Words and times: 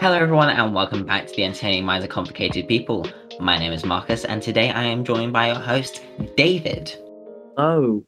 Hello, 0.00 0.14
everyone, 0.16 0.48
and 0.48 0.74
welcome 0.74 1.04
back 1.04 1.26
to 1.26 1.36
the 1.36 1.44
Entertaining 1.44 1.84
Minds 1.84 2.04
of 2.04 2.10
Complicated 2.10 2.66
People. 2.66 3.06
My 3.38 3.58
name 3.58 3.72
is 3.72 3.84
Marcus, 3.84 4.24
and 4.24 4.42
today 4.42 4.70
I 4.70 4.84
am 4.84 5.04
joined 5.04 5.32
by 5.32 5.48
your 5.48 5.56
host, 5.56 6.02
David, 6.36 6.94
Oh, 7.58 8.02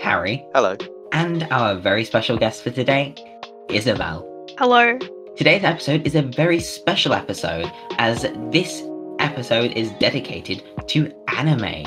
Harry, 0.00 0.44
Hello. 0.54 0.76
and 1.12 1.46
our 1.50 1.74
very 1.74 2.04
special 2.04 2.38
guest 2.38 2.62
for 2.62 2.70
today, 2.70 3.14
Isobel. 3.68 4.24
Hello. 4.58 4.98
Today's 5.36 5.64
episode 5.64 6.06
is 6.06 6.14
a 6.14 6.22
very 6.22 6.60
special 6.60 7.12
episode, 7.12 7.70
as 7.98 8.22
this 8.50 8.82
episode 9.18 9.72
is 9.72 9.90
dedicated 10.00 10.62
to 10.88 11.12
anime. 11.36 11.84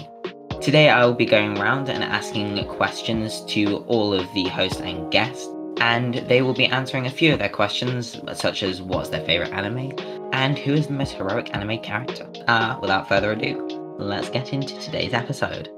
Today, 0.62 0.90
I 0.90 1.04
will 1.06 1.16
be 1.16 1.26
going 1.26 1.58
around 1.58 1.90
and 1.90 2.04
asking 2.04 2.64
questions 2.68 3.42
to 3.46 3.78
all 3.88 4.14
of 4.14 4.32
the 4.34 4.48
hosts 4.50 4.82
and 4.82 5.12
guests, 5.12 5.48
and 5.82 6.16
they 6.28 6.42
will 6.42 6.54
be 6.54 6.66
answering 6.66 7.06
a 7.06 7.12
few 7.12 7.34
of 7.34 7.40
their 7.40 7.50
questions, 7.50 8.20
such 8.34 8.64
as 8.64 8.82
what's 8.82 9.10
their 9.10 9.24
favorite 9.26 9.54
anime 9.54 9.92
and 10.34 10.58
who 10.58 10.74
is 10.74 10.88
the 10.88 10.94
most 10.94 11.14
heroic 11.14 11.56
anime 11.56 11.80
character. 11.80 12.28
Uh, 12.48 12.78
without 12.82 13.08
further 13.08 13.32
ado, 13.32 13.66
let's 13.98 14.30
get 14.30 14.54
into 14.54 14.80
today's 14.80 15.14
episode. 15.14 15.70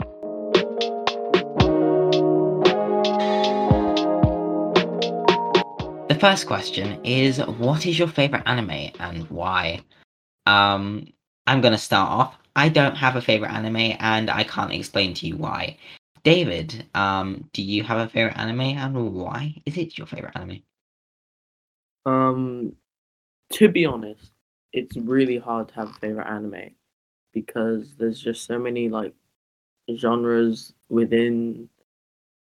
The 6.09 6.18
first 6.20 6.48
question 6.48 6.99
is 7.05 7.40
what 7.40 7.85
is 7.85 7.98
your 7.98 8.07
favorite 8.07 8.43
anime 8.45 8.91
and 8.99 9.29
why? 9.29 9.81
Um, 10.45 11.07
I'm 11.48 11.62
gonna 11.62 11.77
start 11.77 12.09
off. 12.09 12.38
I 12.55 12.68
don't 12.70 12.95
have 12.95 13.16
a 13.16 13.21
favorite 13.21 13.52
anime 13.52 13.95
and 13.99 14.29
I 14.29 14.43
can't 14.43 14.73
explain 14.73 15.13
to 15.16 15.27
you 15.27 15.38
why. 15.38 15.77
David, 16.23 16.87
um, 16.93 17.49
do 17.53 17.61
you 17.61 17.83
have 17.83 17.97
a 17.99 18.09
favorite 18.09 18.37
anime 18.37 18.61
and 18.61 19.13
why 19.13 19.55
is 19.65 19.77
it 19.77 19.98
your 19.98 20.07
favorite 20.07 20.35
anime? 20.35 20.61
um, 22.05 22.76
to 23.51 23.67
be 23.67 23.85
honest, 23.85 24.31
it's 24.73 24.95
really 24.98 25.37
hard 25.37 25.70
to 25.70 25.76
have 25.76 25.89
a 25.89 25.93
favorite 25.93 26.27
anime 26.27 26.71
because 27.34 27.95
there's 27.98 28.20
just 28.20 28.45
so 28.45 28.57
many 28.59 28.89
like 28.89 29.13
genres 29.95 30.73
within 30.89 31.70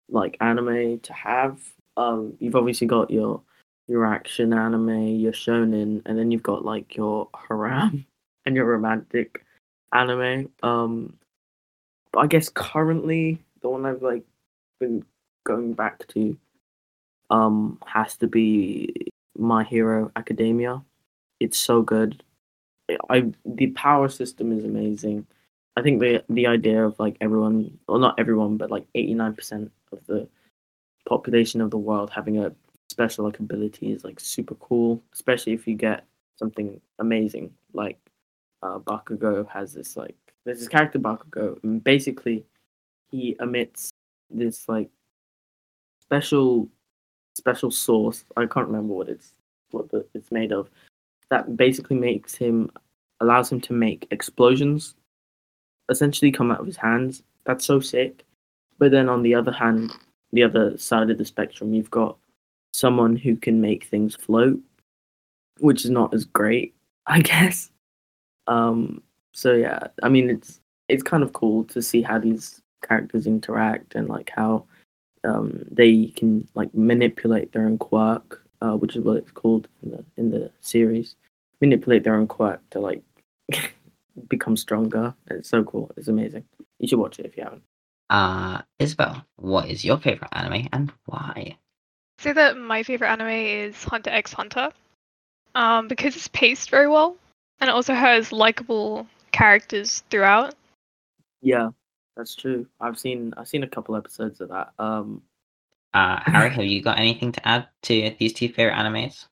like 0.08 0.36
anime 0.40 1.00
to 1.00 1.12
have. 1.12 1.60
Um, 1.96 2.34
you've 2.38 2.56
obviously 2.56 2.86
got 2.86 3.10
your 3.10 3.42
your 3.88 4.04
action 4.04 4.52
anime, 4.52 5.16
your 5.16 5.32
shonen, 5.32 6.02
and 6.06 6.18
then 6.18 6.30
you've 6.30 6.42
got 6.42 6.64
like 6.64 6.96
your 6.96 7.28
harem 7.48 8.06
and 8.46 8.56
your 8.56 8.66
romantic 8.66 9.44
anime. 9.92 10.50
Um, 10.62 11.16
but 12.12 12.20
I 12.20 12.26
guess 12.26 12.48
currently 12.48 13.40
the 13.66 13.70
one 13.70 13.84
I've 13.84 14.02
like 14.02 14.22
been 14.78 15.04
going 15.44 15.72
back 15.74 16.06
to 16.08 16.36
um 17.30 17.78
has 17.84 18.16
to 18.18 18.28
be 18.28 18.94
My 19.36 19.64
Hero 19.64 20.12
Academia. 20.14 20.82
It's 21.40 21.58
so 21.58 21.82
good. 21.82 22.22
I 23.10 23.32
the 23.44 23.66
power 23.68 24.08
system 24.08 24.52
is 24.56 24.64
amazing. 24.64 25.26
I 25.76 25.82
think 25.82 26.00
the 26.00 26.22
the 26.28 26.46
idea 26.46 26.86
of 26.86 26.98
like 27.00 27.16
everyone, 27.20 27.76
well 27.88 27.98
not 27.98 28.18
everyone, 28.18 28.56
but 28.56 28.70
like 28.70 28.86
eighty 28.94 29.14
nine 29.14 29.34
percent 29.34 29.72
of 29.90 29.98
the 30.06 30.28
population 31.08 31.60
of 31.60 31.70
the 31.70 31.78
world 31.88 32.10
having 32.10 32.38
a 32.38 32.52
special 32.88 33.24
like 33.24 33.40
ability 33.40 33.90
is 33.90 34.04
like 34.04 34.20
super 34.20 34.54
cool, 34.56 35.02
especially 35.12 35.54
if 35.54 35.66
you 35.66 35.74
get 35.74 36.04
something 36.36 36.80
amazing 37.00 37.50
like 37.72 37.98
uh, 38.62 38.78
Bakugo 38.78 39.48
has 39.48 39.74
this 39.74 39.96
like 39.96 40.14
there's 40.44 40.60
this 40.60 40.68
character 40.68 41.00
Bakugo, 41.00 41.60
and 41.64 41.82
basically 41.82 42.44
he 43.10 43.36
emits 43.40 43.90
this 44.30 44.68
like 44.68 44.90
special 46.00 46.68
special 47.34 47.70
source. 47.70 48.24
I 48.36 48.46
can't 48.46 48.66
remember 48.66 48.94
what 48.94 49.08
it's 49.08 49.32
what 49.70 49.90
the, 49.90 50.06
it's 50.14 50.32
made 50.32 50.52
of. 50.52 50.70
That 51.30 51.56
basically 51.56 51.96
makes 51.96 52.34
him 52.34 52.70
allows 53.20 53.50
him 53.50 53.60
to 53.62 53.72
make 53.72 54.06
explosions 54.10 54.94
essentially 55.88 56.32
come 56.32 56.50
out 56.50 56.60
of 56.60 56.66
his 56.66 56.76
hands. 56.76 57.22
That's 57.44 57.64
so 57.64 57.80
sick. 57.80 58.24
But 58.78 58.90
then 58.90 59.08
on 59.08 59.22
the 59.22 59.34
other 59.34 59.52
hand, 59.52 59.92
the 60.32 60.42
other 60.42 60.76
side 60.76 61.10
of 61.10 61.18
the 61.18 61.24
spectrum, 61.24 61.72
you've 61.72 61.90
got 61.90 62.16
someone 62.72 63.16
who 63.16 63.36
can 63.36 63.60
make 63.60 63.84
things 63.84 64.14
float, 64.14 64.60
which 65.60 65.84
is 65.84 65.90
not 65.90 66.12
as 66.12 66.24
great, 66.24 66.74
I 67.06 67.20
guess. 67.20 67.70
Um 68.46 69.02
so 69.32 69.52
yeah, 69.52 69.88
I 70.02 70.08
mean 70.08 70.30
it's 70.30 70.60
it's 70.88 71.02
kind 71.02 71.22
of 71.22 71.32
cool 71.32 71.64
to 71.64 71.82
see 71.82 72.00
how 72.00 72.18
these 72.18 72.62
characters 72.82 73.26
interact 73.26 73.94
and 73.94 74.08
like 74.08 74.30
how 74.34 74.64
um, 75.24 75.64
they 75.70 76.06
can 76.06 76.46
like 76.54 76.72
manipulate 76.74 77.52
their 77.52 77.66
own 77.66 77.78
quirk, 77.78 78.42
uh, 78.60 78.76
which 78.76 78.96
is 78.96 79.04
what 79.04 79.18
it's 79.18 79.32
called 79.32 79.68
in 79.82 79.90
the 79.90 80.04
in 80.16 80.30
the 80.30 80.50
series. 80.60 81.16
Manipulate 81.60 82.04
their 82.04 82.16
own 82.16 82.26
quirk 82.26 82.60
to 82.70 82.80
like 82.80 83.02
become 84.28 84.56
stronger. 84.56 85.14
It's 85.30 85.48
so 85.48 85.64
cool. 85.64 85.90
It's 85.96 86.08
amazing. 86.08 86.44
You 86.78 86.88
should 86.88 86.98
watch 86.98 87.18
it 87.18 87.26
if 87.26 87.36
you 87.36 87.44
haven't. 87.44 87.62
Uh, 88.08 88.62
Isobel, 88.78 89.24
what 89.36 89.68
is 89.68 89.84
your 89.84 89.98
favorite 89.98 90.28
anime 90.32 90.68
and 90.72 90.92
why? 91.06 91.56
say 92.18 92.32
that 92.32 92.56
my 92.56 92.82
favorite 92.82 93.08
anime 93.08 93.28
is 93.28 93.82
Hunter 93.84 94.10
x 94.10 94.32
Hunter, 94.32 94.70
um, 95.54 95.88
because 95.88 96.16
it's 96.16 96.28
paced 96.28 96.70
very 96.70 96.88
well 96.88 97.16
and 97.60 97.68
it 97.68 97.74
also 97.74 97.94
has 97.94 98.32
likable 98.32 99.06
characters 99.32 100.02
throughout. 100.10 100.54
Yeah, 101.42 101.70
that's 102.16 102.34
true. 102.34 102.66
I've 102.80 102.98
seen 102.98 103.34
I've 103.36 103.48
seen 103.48 103.62
a 103.62 103.68
couple 103.68 103.96
episodes 103.96 104.40
of 104.40 104.48
that. 104.48 104.72
Um, 104.78 105.22
Uh, 105.92 106.20
Harry, 106.24 106.50
have 106.50 106.64
you 106.64 106.80
got 106.80 106.98
anything 107.00 107.32
to 107.32 107.48
add 107.48 107.68
to 107.82 108.14
these 108.20 108.32
two 108.32 108.48
favorite 108.52 108.76
animes? 108.76 109.26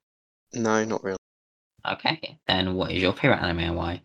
No, 0.55 0.85
not 0.87 1.05
really. 1.05 1.19
Okay, 1.87 2.39
then 2.47 2.75
what 2.75 2.93
is 2.93 3.01
your 3.03 3.15
favorite 3.15 3.41
anime 3.43 3.61
and 3.61 3.77
why? 3.77 4.03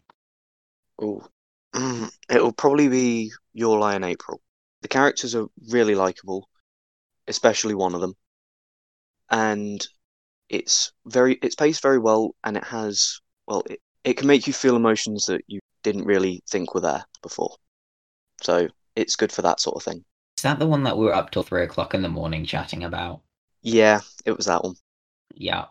Oh, 1.02 1.28
it'll 2.30 2.54
probably 2.54 2.88
be 2.88 3.32
Your 3.54 3.80
Lie 3.80 3.96
in 3.96 4.04
April. 4.04 4.40
The 4.82 4.88
characters 4.88 5.36
are 5.36 5.48
really 5.70 5.96
likable, 5.96 6.48
especially 7.28 7.76
one 7.76 7.96
of 7.96 8.02
them, 8.02 8.16
and 9.32 9.86
it's 10.50 10.92
very 11.08 11.36
it's 11.44 11.56
paced 11.56 11.82
very 11.84 12.00
well, 12.00 12.36
and 12.44 12.58
it 12.58 12.64
has 12.66 13.20
well, 13.48 13.64
it, 13.70 13.82
it 14.06 14.16
can 14.18 14.28
make 14.28 14.48
you 14.48 14.54
feel 14.54 14.76
emotions 14.78 15.28
that 15.28 15.44
you 15.48 15.60
didn't 15.84 16.06
really 16.06 16.44
think 16.50 16.76
were 16.76 16.82
there 16.82 17.06
before. 17.24 17.56
So 18.42 18.68
it's 18.96 19.16
good 19.16 19.32
for 19.32 19.42
that 19.42 19.60
sort 19.60 19.78
of 19.78 19.84
thing. 19.84 20.04
Is 20.38 20.44
that 20.44 20.60
the 20.60 20.68
one 20.68 20.84
that 20.84 20.98
we 20.98 21.06
were 21.06 21.16
up 21.16 21.32
till 21.32 21.44
three 21.44 21.64
o'clock 21.64 21.94
in 21.94 22.02
the 22.02 22.10
morning 22.10 22.46
chatting 22.46 22.84
about? 22.84 23.22
Yeah, 23.62 24.02
it 24.26 24.32
was 24.38 24.46
that 24.46 24.64
one. 24.64 24.76
Yeah. 25.36 25.66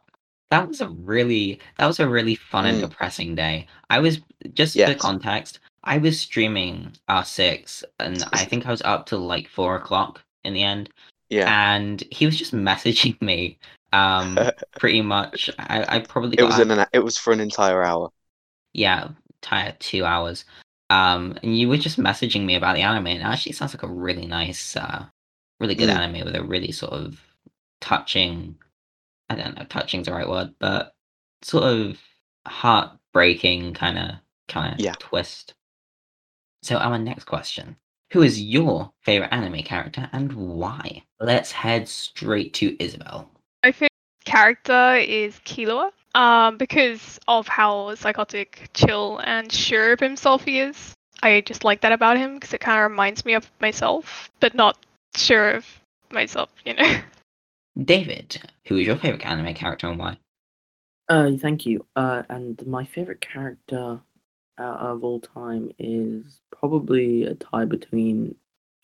That 0.51 0.67
was 0.69 0.81
a 0.81 0.89
really 0.89 1.61
that 1.79 1.87
was 1.87 2.01
a 2.01 2.09
really 2.09 2.34
fun 2.34 2.67
and 2.67 2.79
Mm. 2.79 2.89
depressing 2.89 3.34
day. 3.34 3.67
I 3.91 3.99
was 3.99 4.21
just 4.55 4.79
for 4.81 4.95
context, 4.95 5.61
I 5.84 5.99
was 5.99 6.21
streaming 6.21 6.97
R 7.09 7.25
six 7.25 7.84
and 8.01 8.25
I 8.33 8.45
think 8.45 8.67
I 8.67 8.71
was 8.71 8.83
up 8.83 9.06
till 9.06 9.21
like 9.21 9.49
four 9.49 9.77
o'clock 9.77 10.23
in 10.45 10.55
the 10.55 10.62
end. 10.62 10.91
Yeah, 11.29 11.49
And 11.50 12.03
he 12.11 12.25
was 12.25 12.39
just 12.39 12.55
messaging 12.55 13.21
me 13.21 13.59
um 13.93 14.39
pretty 14.79 15.03
much. 15.03 15.50
I, 15.59 15.97
I 15.97 15.99
probably 16.00 16.39
it 16.39 16.45
was 16.45 16.59
in 16.59 16.71
an 16.71 16.87
it 16.93 17.00
was 17.00 17.19
for 17.19 17.33
an 17.33 17.41
entire 17.41 17.83
hour. 17.83 18.11
yeah, 18.73 19.09
entire 19.43 19.73
two 19.81 20.05
hours. 20.05 20.47
Um, 20.91 21.38
and 21.43 21.59
you 21.59 21.69
were 21.69 21.76
just 21.76 21.99
messaging 21.99 22.44
me 22.44 22.54
about 22.54 22.75
the 22.76 22.82
anime, 22.82 23.06
and 23.09 23.21
it 23.21 23.25
actually 23.25 23.53
sounds 23.53 23.75
like 23.75 23.82
a 23.82 23.88
really 23.88 24.26
nice, 24.26 24.76
uh, 24.76 25.06
really 25.60 25.75
good 25.75 25.88
Mm. 25.91 25.97
anime 25.97 26.25
with 26.25 26.34
a 26.34 26.43
really 26.43 26.72
sort 26.72 26.93
of 26.93 27.21
touching. 27.81 28.56
I 29.31 29.34
don't 29.37 29.56
know, 29.59 29.65
touching's 29.65 30.06
the 30.06 30.12
right 30.15 30.28
word, 30.28 30.54
but 30.59 30.94
sort 31.43 31.65
of 31.65 32.00
heartbreaking 32.47 33.75
kind 33.75 33.99
of 33.99 34.10
kind 34.49 34.75
of 34.75 34.81
Yeah. 34.81 34.94
twist. 34.99 35.54
So 36.62 36.76
our 36.78 36.99
next 36.99 37.25
question: 37.25 37.76
Who 38.12 38.22
is 38.22 38.41
your 38.41 38.93
favorite 39.03 39.32
anime 39.32 39.62
character 39.62 40.08
and 40.12 40.32
why? 40.32 41.05
Let's 41.20 41.52
head 41.52 41.88
straight 41.88 42.55
to 42.55 42.76
Isobel. 42.79 43.29
My 43.64 43.73
favorite 43.73 43.90
character 44.25 44.94
is 44.96 45.38
Killua, 45.40 45.93
um, 46.19 46.56
because 46.56 47.20
of 47.29 47.47
how 47.47 47.94
psychotic, 47.94 48.70
chill, 48.75 49.20
and 49.23 49.53
sure 49.53 49.93
of 49.93 50.00
himself 50.00 50.44
he 50.44 50.59
is. 50.59 50.94
I 51.23 51.41
just 51.41 51.62
like 51.62 51.81
that 51.82 51.93
about 51.93 52.17
him 52.17 52.35
because 52.35 52.53
it 52.53 52.61
kind 52.61 52.79
of 52.85 52.91
reminds 52.91 53.25
me 53.25 53.35
of 53.35 53.49
myself, 53.61 54.29
but 54.41 54.55
not 54.55 54.76
sure 55.17 55.53
of 55.53 55.67
myself, 56.11 56.50
you 56.65 56.75
know. 56.75 57.00
David, 57.85 58.43
who 58.67 58.76
is 58.79 58.87
your 58.87 58.97
favorite 58.97 59.25
anime 59.25 59.55
character 59.55 59.87
and 59.87 59.99
why? 59.99 60.19
uh, 61.09 61.31
thank 61.38 61.65
you. 61.65 61.87
Uh, 61.94 62.25
and 62.29 62.67
my 62.67 62.85
favorite 62.85 63.21
character 63.21 64.00
out 64.59 64.81
of 64.81 65.05
all 65.05 65.21
time 65.21 65.71
is 65.79 66.41
probably 66.50 67.25
a 67.25 67.35
tie 67.35 67.64
between 67.64 68.35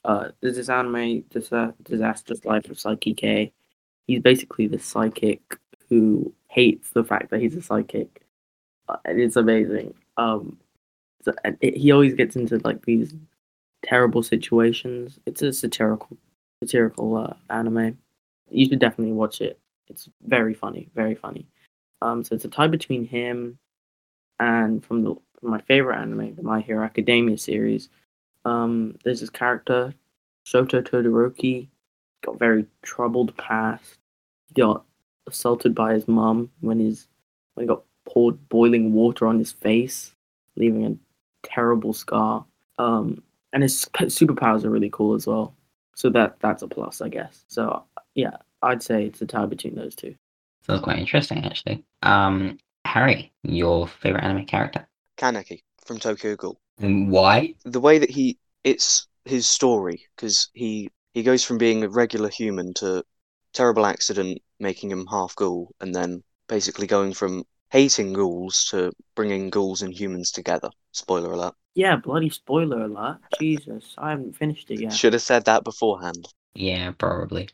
uh, 0.05 0.29
this 0.41 0.69
anime, 0.69 1.23
Disa- 1.31 1.75
Disastrous 1.83 2.45
Life 2.45 2.71
of 2.71 2.77
Saiki 2.77 3.17
K. 3.17 3.53
He's 4.07 4.23
basically 4.23 4.69
the 4.69 4.79
psychic 4.79 5.59
who 5.89 6.33
hates 6.55 6.91
the 6.91 7.05
fact 7.05 7.31
that 7.31 7.41
he's 7.41 7.56
a 7.56 7.62
psychic, 7.62 8.23
uh, 8.89 8.97
and 9.05 9.21
it's 9.21 9.37
amazing. 9.37 9.93
Um, 10.17 10.56
so, 11.23 11.33
and 11.45 11.56
it, 11.61 11.77
he 11.77 11.91
always 11.91 12.15
gets 12.15 12.37
into 12.37 12.59
like 12.59 12.85
these 12.85 13.15
terrible 13.85 14.23
situations. 14.23 15.19
It's 15.27 15.43
a 15.43 15.53
satirical, 15.53 16.17
satirical 16.62 17.17
uh, 17.17 17.35
anime. 17.51 17.99
You 18.51 18.67
should 18.67 18.79
definitely 18.79 19.15
watch 19.15 19.41
it. 19.41 19.59
It's 19.89 20.09
very 20.27 20.55
funny, 20.55 20.89
very 20.95 21.15
funny. 21.15 21.47
Um, 22.03 22.23
so 22.23 22.35
it's 22.35 22.45
a 22.45 22.49
tie 22.49 22.69
between 22.69 23.06
him 23.06 23.59
and 24.39 24.85
from 24.85 25.03
the 25.03 25.17
from 25.41 25.51
my 25.51 25.61
favorite 25.62 25.99
anime, 25.99 26.35
the 26.35 26.43
My 26.43 26.61
Hero 26.61 26.85
Academia 26.85 27.37
series. 27.37 27.89
Um, 28.45 28.97
there's 29.05 29.21
this 29.21 29.31
character, 29.31 29.95
Shoto 30.47 30.83
Todoroki, 30.83 31.69
got 32.25 32.39
very 32.39 32.67
troubled 32.83 33.37
past. 33.37 33.99
Got 34.55 34.85
assaulted 35.26 35.75
by 35.75 35.94
his 35.94 36.06
mom 36.09 36.50
when 36.61 36.79
he's 36.79 37.09
when 37.55 37.65
he 37.65 37.69
got 37.69 37.82
poured 38.06 38.49
boiling 38.49 38.93
water 38.93 39.26
on 39.26 39.38
his 39.38 39.53
face, 39.53 40.15
leaving 40.56 40.87
a 40.87 40.97
terrible 41.47 41.93
scar. 41.93 42.44
Um, 42.79 43.23
and 43.53 43.62
his 43.62 43.87
superpowers 43.94 44.65
are 44.65 44.71
really 44.71 44.91
cool 44.91 45.15
as 45.15 45.26
well. 45.26 45.55
So 45.94 46.11
that 46.11 46.37
that's 46.41 46.62
a 46.62 46.69
plus, 46.69 47.00
I 47.00 47.09
guess. 47.09 47.44
So 47.49 47.85
yeah, 48.15 48.37
I'd 48.62 48.82
say 48.82 49.05
it's 49.05 49.23
a 49.23 49.26
tie 49.26 49.47
between 49.47 49.75
those 49.75 49.94
two. 49.94 50.15
Sounds 50.67 50.81
quite 50.81 50.99
interesting, 50.99 51.44
actually. 51.44 51.85
Um, 52.03 52.59
Harry, 52.85 53.32
your 53.43 53.87
favorite 53.87 54.25
anime 54.25 54.47
character? 54.47 54.87
Kaneki 55.19 55.62
from 55.85 55.99
Tokyo 55.99 56.37
Ghoul. 56.37 56.59
And 56.79 57.11
why? 57.11 57.55
The 57.65 57.81
way 57.81 57.99
that 57.99 58.11
he, 58.11 58.38
it's 58.65 59.06
his 59.25 59.47
story 59.47 60.06
because 60.17 60.49
he 60.55 60.91
he 61.12 61.23
goes 61.23 61.44
from 61.44 61.59
being 61.59 61.82
a 61.85 61.88
regular 61.88 62.29
human 62.29 62.75
to 62.75 63.05
terrible 63.53 63.87
accident 63.87 64.43
making 64.65 64.91
him 64.91 65.07
half 65.07 65.37
ghoul, 65.37 65.71
and 65.81 65.95
then 65.95 66.25
basically 66.49 66.89
going 66.89 67.15
from 67.15 67.45
hating 67.71 68.13
ghouls 68.13 68.65
to 68.71 68.93
bringing 69.15 69.51
ghouls 69.51 69.83
and 69.83 69.95
humans 69.95 70.33
together. 70.33 70.71
Spoiler 70.93 71.33
alert. 71.33 71.55
Yeah, 71.75 71.97
bloody 71.97 72.31
spoiler 72.31 72.85
alert. 72.85 73.19
Jesus, 73.39 73.95
I 73.99 74.11
haven't 74.11 74.37
finished 74.37 74.71
it 74.71 74.81
yet. 74.81 74.93
Should 74.93 75.13
have 75.13 75.23
said 75.23 75.45
that 75.45 75.65
beforehand. 75.65 76.29
Yeah, 76.55 76.93
probably. 76.93 77.49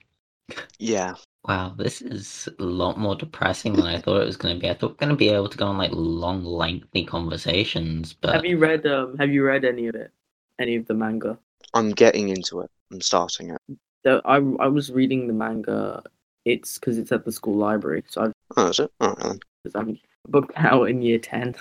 Yeah. 0.78 1.14
Wow, 1.46 1.74
this 1.76 2.02
is 2.02 2.48
a 2.58 2.62
lot 2.62 2.98
more 2.98 3.16
depressing 3.16 3.72
than 3.72 3.86
I 3.86 3.98
thought 3.98 4.20
it 4.20 4.26
was 4.26 4.36
going 4.36 4.54
to 4.56 4.60
be. 4.60 4.68
I 4.68 4.74
thought 4.74 4.90
we 4.90 4.94
are 4.94 5.06
going 5.06 5.10
to 5.10 5.16
be 5.16 5.30
able 5.30 5.48
to 5.48 5.56
go 5.56 5.66
on 5.66 5.78
like 5.78 5.90
long, 5.92 6.44
lengthy 6.44 7.04
conversations, 7.04 8.12
but 8.12 8.34
Have 8.34 8.44
you 8.44 8.58
read 8.58 8.86
um 8.86 9.16
have 9.18 9.30
you 9.30 9.42
read 9.44 9.64
any 9.64 9.86
of 9.86 9.94
it? 9.94 10.10
Any 10.58 10.76
of 10.76 10.86
the 10.86 10.94
manga? 10.94 11.38
I'm 11.72 11.92
getting 11.92 12.28
into 12.28 12.60
it. 12.60 12.70
I'm 12.92 13.00
starting 13.00 13.50
it. 13.50 13.78
So 14.04 14.20
I 14.24 14.36
I 14.36 14.68
was 14.68 14.92
reading 14.92 15.26
the 15.26 15.32
manga. 15.32 16.02
It's 16.44 16.78
because 16.78 16.98
it's 16.98 17.12
at 17.12 17.24
the 17.24 17.32
school 17.32 17.56
library, 17.56 18.04
so 18.08 18.22
I've 18.22 18.32
Oh, 18.56 18.66
is 18.68 18.80
it? 18.80 18.90
All 19.00 19.08
right, 19.08 19.18
then. 19.18 19.40
because 19.62 19.80
I'm 19.80 19.98
booked 20.28 20.52
out 20.56 20.84
in 20.84 21.02
year 21.02 21.18
ten. 21.18 21.54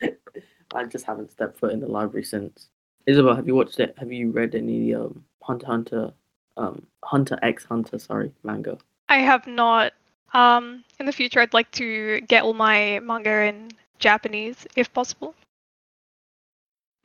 I 0.74 0.84
just 0.84 1.04
haven't 1.04 1.30
stepped 1.32 1.58
foot 1.58 1.72
in 1.72 1.80
the 1.80 1.88
library 1.88 2.24
since. 2.24 2.68
Isobel, 3.08 3.34
have 3.36 3.46
you 3.46 3.54
watched 3.54 3.80
it? 3.80 3.94
Have 3.98 4.12
you 4.12 4.30
read 4.30 4.54
any 4.54 4.94
um 4.94 5.24
Hunter 5.42 5.66
Hunter 5.66 6.12
um 6.56 6.86
Hunter 7.04 7.38
X 7.42 7.64
Hunter 7.64 7.98
sorry 7.98 8.32
manga? 8.44 8.78
I 9.08 9.18
have 9.18 9.46
not. 9.46 9.92
Um, 10.32 10.84
in 11.00 11.06
the 11.06 11.12
future, 11.12 11.40
I'd 11.40 11.52
like 11.52 11.70
to 11.72 12.20
get 12.20 12.44
all 12.44 12.54
my 12.54 13.00
manga 13.00 13.42
in 13.46 13.72
Japanese, 13.98 14.64
if 14.76 14.92
possible. 14.92 15.34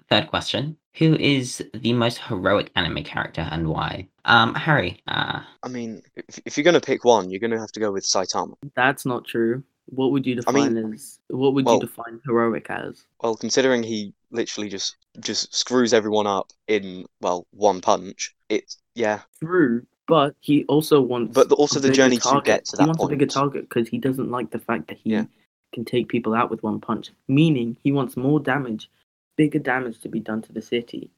Third 0.10 0.28
question. 0.28 0.78
Who 0.98 1.16
is 1.16 1.64
the 1.74 1.94
most 1.94 2.20
heroic 2.20 2.72
anime 2.76 3.04
character 3.04 3.48
and 3.52 3.68
why? 3.68 4.08
Um, 4.24 4.56
Harry, 4.56 5.02
uh, 5.08 5.42
I 5.62 5.68
mean, 5.68 6.02
if, 6.16 6.40
if 6.46 6.58
you're 6.58 6.64
going 6.64 6.74
to 6.76 6.80
pick 6.82 7.04
one, 7.04 7.30
you're 7.30 7.40
going 7.42 7.52
to 7.52 7.60
have 7.60 7.72
to 7.74 7.80
go 7.82 7.92
with 7.92 8.06
Saitama. 8.06 8.54
That's 8.76 9.06
not 9.06 9.26
true. 9.26 9.64
What 9.88 10.12
would 10.12 10.26
you 10.26 10.42
I 10.48 10.52
mean, 10.52 10.74
define 10.74 10.94
as 10.94 11.20
what 11.28 11.54
would 11.54 11.66
well- 11.66 11.76
you 11.76 11.82
define 11.82 12.20
heroic 12.26 12.70
as? 12.70 13.06
Well, 13.22 13.36
considering 13.36 13.84
he 13.84 14.14
literally 14.32 14.70
just 14.70 14.96
just 15.20 15.54
screws 15.54 15.94
everyone 15.94 16.28
up 16.28 16.52
in 16.68 17.06
well 17.22 17.46
one 17.52 17.82
punch, 17.82 18.34
it's 18.50 18.78
yeah. 18.96 19.20
True, 19.44 19.86
but 20.08 20.36
he 20.40 20.64
also 20.66 21.02
wants. 21.02 21.36
But 21.36 21.50
the, 21.50 21.56
also 21.56 21.78
a 21.80 21.82
the 21.82 21.90
bigger 21.90 21.96
journey 21.98 22.18
to 22.18 22.42
get 22.44 22.66
to 22.66 22.78
that. 22.78 22.84
he 22.84 22.88
wants 22.88 23.00
point. 23.02 23.12
a 23.12 23.16
bigger 23.16 23.30
target 23.32 23.70
because 23.70 23.88
he 23.88 23.98
doesn't 24.00 24.32
like 24.32 24.50
the 24.50 24.60
fact 24.60 24.88
that 24.88 24.98
he 25.04 25.12
Yeah. 25.12 25.26
can 25.74 25.86
take 25.86 26.08
people 26.08 26.34
out 26.34 26.50
with 26.50 26.64
one 26.64 26.80
punch. 26.80 27.12
Meaning, 27.28 27.78
he 27.84 27.92
wants 27.92 28.18
more 28.18 28.40
damage, 28.40 28.90
bigger 29.36 29.60
damage 29.60 30.00
to 30.02 30.10
be 30.10 30.20
done 30.20 30.42
to 30.44 30.54
the 30.54 30.62
city. 30.62 31.12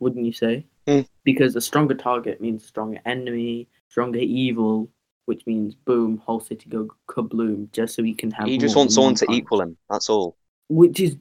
Wouldn't 0.00 0.24
you 0.24 0.32
say? 0.32 0.66
Hmm. 0.86 1.00
Because 1.24 1.56
a 1.56 1.60
stronger 1.60 1.94
target 1.94 2.40
means 2.40 2.64
stronger 2.66 3.00
enemy, 3.06 3.68
stronger 3.88 4.18
evil, 4.18 4.90
which 5.26 5.46
means 5.46 5.74
boom, 5.74 6.18
whole 6.18 6.40
city 6.40 6.68
go 6.68 6.88
kabloom, 7.08 7.70
just 7.72 7.94
so 7.94 8.02
he 8.02 8.14
can 8.14 8.30
have. 8.32 8.46
He 8.46 8.58
just 8.58 8.76
wants 8.76 8.94
someone 8.94 9.14
to 9.16 9.30
equal 9.30 9.62
him. 9.62 9.76
That's 9.88 10.10
all. 10.10 10.36
Which 10.68 11.00
is, 11.00 11.16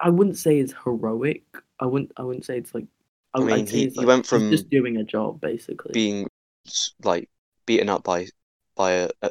I 0.00 0.08
wouldn't 0.10 0.38
say 0.38 0.58
is 0.58 0.74
heroic. 0.84 1.42
I 1.78 1.86
wouldn't. 1.86 2.12
I 2.16 2.22
wouldn't 2.22 2.44
say 2.44 2.58
it's 2.58 2.74
like. 2.74 2.86
I, 3.34 3.40
I 3.40 3.44
mean, 3.44 3.66
he- 3.66 3.84
it's 3.84 3.98
he 3.98 4.04
went 4.04 4.26
from 4.26 4.50
just 4.50 4.70
doing 4.70 4.96
a 4.96 5.04
job 5.04 5.40
basically. 5.40 5.92
Being 5.92 6.26
like 7.02 7.28
beaten 7.66 7.88
up 7.88 8.04
by 8.04 8.28
by 8.76 8.92
a 8.92 9.10
a, 9.22 9.30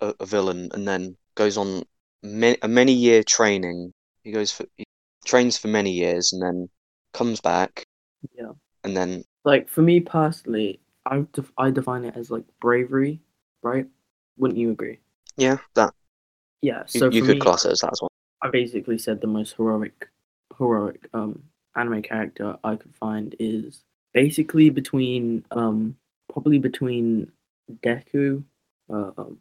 a 0.00 0.14
a 0.20 0.26
villain, 0.26 0.70
and 0.74 0.86
then 0.86 1.16
goes 1.34 1.56
on 1.56 1.82
many, 2.22 2.58
a 2.62 2.68
many 2.68 2.92
year 2.92 3.22
training. 3.22 3.92
He 4.22 4.32
goes 4.32 4.52
for 4.52 4.66
he 4.76 4.84
trains 5.28 5.58
for 5.58 5.68
many 5.68 5.92
years, 5.92 6.32
and 6.32 6.42
then 6.42 6.68
comes 7.12 7.40
back, 7.40 7.84
yeah. 8.36 8.52
and 8.84 8.96
then 8.96 9.22
like 9.44 9.68
for 9.68 9.82
me 9.82 10.00
personally, 10.00 10.80
I 11.06 11.24
def- 11.32 11.52
I 11.58 11.70
define 11.70 12.04
it 12.04 12.16
as 12.16 12.30
like 12.30 12.44
bravery, 12.60 13.20
right? 13.62 13.86
Wouldn't 14.38 14.58
you 14.58 14.70
agree? 14.70 14.98
yeah, 15.36 15.58
that 15.74 15.92
Yeah. 16.62 16.82
So 16.86 17.10
you 17.10 17.20
for 17.20 17.26
could 17.26 17.36
me, 17.36 17.40
class 17.40 17.64
it 17.64 17.72
as 17.72 17.80
that 17.80 17.92
as 17.92 18.00
well. 18.00 18.10
I 18.42 18.50
basically 18.50 18.98
said 18.98 19.20
the 19.20 19.26
most 19.26 19.54
heroic, 19.56 20.08
heroic 20.58 21.08
um 21.12 21.42
anime 21.76 22.02
character 22.02 22.56
I 22.64 22.76
could 22.76 22.94
find 22.94 23.36
is 23.38 23.84
basically 24.12 24.70
between 24.70 25.44
um 25.50 25.96
probably 26.32 26.58
between 26.58 27.30
Deku, 27.82 28.42
uh, 28.90 29.10
um, 29.18 29.38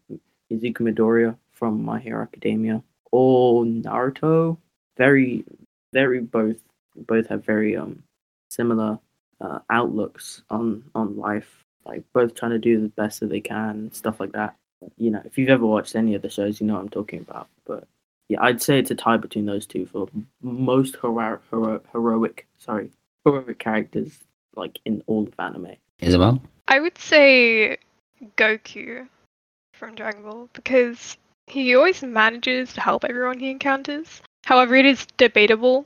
Izuku 0.51 0.81
Midoriya 0.81 1.37
from 1.51 1.83
My 1.83 1.99
Hero 1.99 2.21
Academia, 2.23 2.83
or 3.11 3.63
Naruto. 3.65 4.57
Very, 4.97 5.45
very 5.97 6.19
both 6.21 6.57
both 6.95 7.27
have 7.27 7.43
very 7.43 7.75
um 7.75 8.03
similar 8.51 8.99
uh, 9.41 9.59
outlooks 9.69 10.43
on 10.49 10.83
on 10.93 11.17
life. 11.17 11.63
Like 11.85 12.03
both 12.13 12.35
trying 12.35 12.51
to 12.51 12.59
do 12.59 12.81
the 12.81 12.89
best 12.89 13.21
that 13.21 13.29
they 13.29 13.39
can, 13.39 13.91
stuff 13.93 14.19
like 14.19 14.33
that. 14.33 14.55
You 14.97 15.09
know, 15.11 15.21
if 15.25 15.37
you've 15.37 15.49
ever 15.49 15.65
watched 15.65 15.95
any 15.95 16.13
of 16.15 16.21
the 16.21 16.29
shows, 16.29 16.59
you 16.59 16.67
know 16.67 16.73
what 16.73 16.81
I'm 16.81 16.89
talking 16.89 17.21
about. 17.21 17.47
But 17.65 17.87
yeah, 18.29 18.39
I'd 18.41 18.61
say 18.61 18.77
it's 18.77 18.91
a 18.91 18.95
tie 18.95 19.17
between 19.17 19.45
those 19.45 19.65
two 19.65 19.85
for 19.85 20.07
most 20.41 20.97
hero- 21.01 21.39
hero- 21.49 21.81
heroic, 21.93 22.45
sorry, 22.57 22.91
heroic 23.23 23.57
characters 23.57 24.19
like 24.55 24.79
in 24.85 25.01
all 25.07 25.23
of 25.23 25.33
anime. 25.39 25.77
Isobel? 26.01 26.41
I 26.67 26.79
would 26.79 26.97
say 26.97 27.77
Goku 28.35 29.07
from 29.73 29.95
Dragon 29.95 30.23
Ball 30.23 30.49
because 30.53 31.17
he 31.47 31.73
always 31.75 32.03
manages 32.03 32.73
to 32.73 32.81
help 32.81 33.05
everyone 33.05 33.39
he 33.39 33.49
encounters. 33.49 34.21
However, 34.47 34.77
it 34.77 34.85
is 34.85 35.05
debatable. 35.17 35.85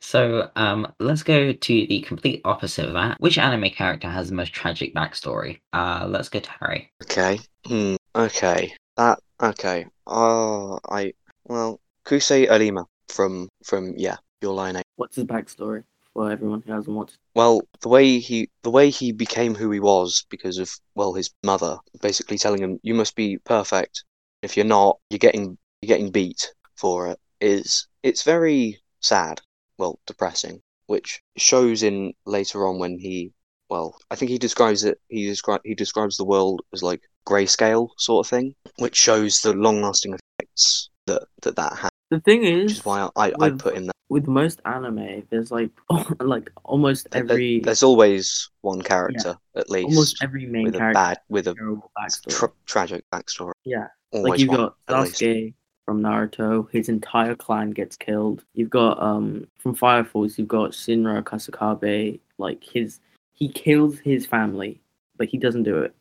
So, 0.00 0.50
um, 0.56 0.92
let's 0.98 1.22
go 1.22 1.52
to 1.52 1.86
the 1.86 2.00
complete 2.00 2.40
opposite 2.44 2.86
of 2.86 2.94
that. 2.94 3.20
Which 3.20 3.38
anime 3.38 3.70
character 3.70 4.08
has 4.08 4.28
the 4.30 4.34
most 4.34 4.52
tragic 4.52 4.92
backstory? 4.96 5.60
Uh, 5.72 6.06
let's 6.08 6.28
go 6.28 6.40
to 6.40 6.50
Harry. 6.58 6.90
Okay. 7.04 7.38
Hmm. 7.64 7.94
Okay. 8.16 8.74
That. 8.96 9.20
Okay. 9.40 9.86
Oh, 10.08 10.80
I. 10.90 11.12
Well, 11.44 11.78
Kousei 12.04 12.50
Arima 12.50 12.84
from 13.06 13.48
from 13.62 13.94
yeah, 13.96 14.16
Your 14.40 14.54
Line 14.54 14.74
Eight. 14.74 14.84
What's 14.96 15.14
his 15.14 15.26
backstory 15.26 15.84
for 16.14 16.32
everyone 16.32 16.64
who 16.66 16.72
hasn't 16.72 16.96
watched? 16.96 17.16
Well, 17.36 17.62
the 17.80 17.88
way 17.88 18.18
he 18.18 18.50
the 18.64 18.72
way 18.72 18.90
he 18.90 19.12
became 19.12 19.54
who 19.54 19.70
he 19.70 19.78
was 19.78 20.26
because 20.30 20.58
of 20.58 20.68
well 20.96 21.14
his 21.14 21.30
mother 21.44 21.78
basically 22.00 22.38
telling 22.38 22.60
him 22.60 22.80
you 22.82 22.94
must 22.94 23.14
be 23.14 23.38
perfect. 23.38 24.02
If 24.42 24.56
you're 24.56 24.66
not, 24.66 24.98
you're 25.10 25.18
getting 25.20 25.56
you're 25.80 25.96
getting 25.96 26.10
beat 26.10 26.52
for 26.74 27.06
it. 27.06 27.20
Is 27.42 27.88
it's 28.04 28.22
very 28.22 28.80
sad, 29.00 29.40
well 29.76 29.98
depressing, 30.06 30.60
which 30.86 31.20
shows 31.36 31.82
in 31.82 32.12
later 32.24 32.66
on 32.68 32.78
when 32.78 32.98
he 32.98 33.32
well 33.68 33.96
I 34.10 34.14
think 34.16 34.30
he 34.30 34.38
describes 34.38 34.84
it 34.84 34.98
he 35.08 35.26
descri- 35.26 35.58
he 35.64 35.74
describes 35.74 36.16
the 36.16 36.24
world 36.24 36.62
as 36.72 36.82
like 36.84 37.00
grayscale 37.26 37.88
sort 37.98 38.24
of 38.26 38.30
thing, 38.30 38.54
which 38.78 38.94
shows 38.96 39.40
the 39.40 39.54
long 39.54 39.82
lasting 39.82 40.14
effects 40.14 40.88
that 41.06 41.22
that 41.42 41.56
that 41.56 41.72
has. 41.78 41.90
The 42.10 42.20
thing 42.20 42.40
Which 42.42 42.50
is, 42.72 42.72
is 42.78 42.84
why 42.84 43.08
I 43.16 43.32
I 43.40 43.50
put 43.50 43.74
in 43.74 43.86
that 43.86 43.96
with 44.08 44.28
most 44.28 44.60
anime, 44.64 45.26
there's 45.30 45.50
like 45.50 45.70
oh, 45.90 46.06
like 46.20 46.48
almost 46.64 47.08
There- 47.10 47.24
there- 47.24 47.34
every 47.34 47.60
There's 47.60 47.82
always 47.82 48.50
one 48.60 48.82
character 48.82 49.36
at 49.56 49.68
least 49.68 49.88
almost 49.88 50.22
every 50.22 50.46
main 50.46 50.64
with 50.66 50.76
a 50.76 50.78
character 50.78 50.94
bad 50.94 51.18
with 51.28 51.48
a 51.48 51.54
terrible 51.54 51.90
backstory. 51.98 52.30
tra- 52.38 52.52
tragic 52.66 53.04
backstory. 53.12 53.52
yeah, 53.64 53.88
Always 54.12 54.30
like 54.30 54.38
you've 54.40 54.50
got. 54.50 54.76
Sasuke 54.88 55.54
from 55.84 56.02
Naruto, 56.02 56.70
his 56.70 56.88
entire 56.88 57.34
clan 57.34 57.70
gets 57.70 57.96
killed. 57.96 58.44
You've 58.54 58.70
got 58.70 59.02
um 59.02 59.46
from 59.58 59.74
Fire 59.74 60.04
Force, 60.04 60.38
you've 60.38 60.48
got 60.48 60.70
Shinra 60.72 61.22
Kusakabe, 61.22 62.20
like 62.38 62.62
his 62.62 63.00
he 63.32 63.48
kills 63.48 63.98
his 63.98 64.26
family, 64.26 64.80
but 65.16 65.28
he 65.28 65.38
doesn't 65.38 65.64
do 65.64 65.78
it 65.78 65.94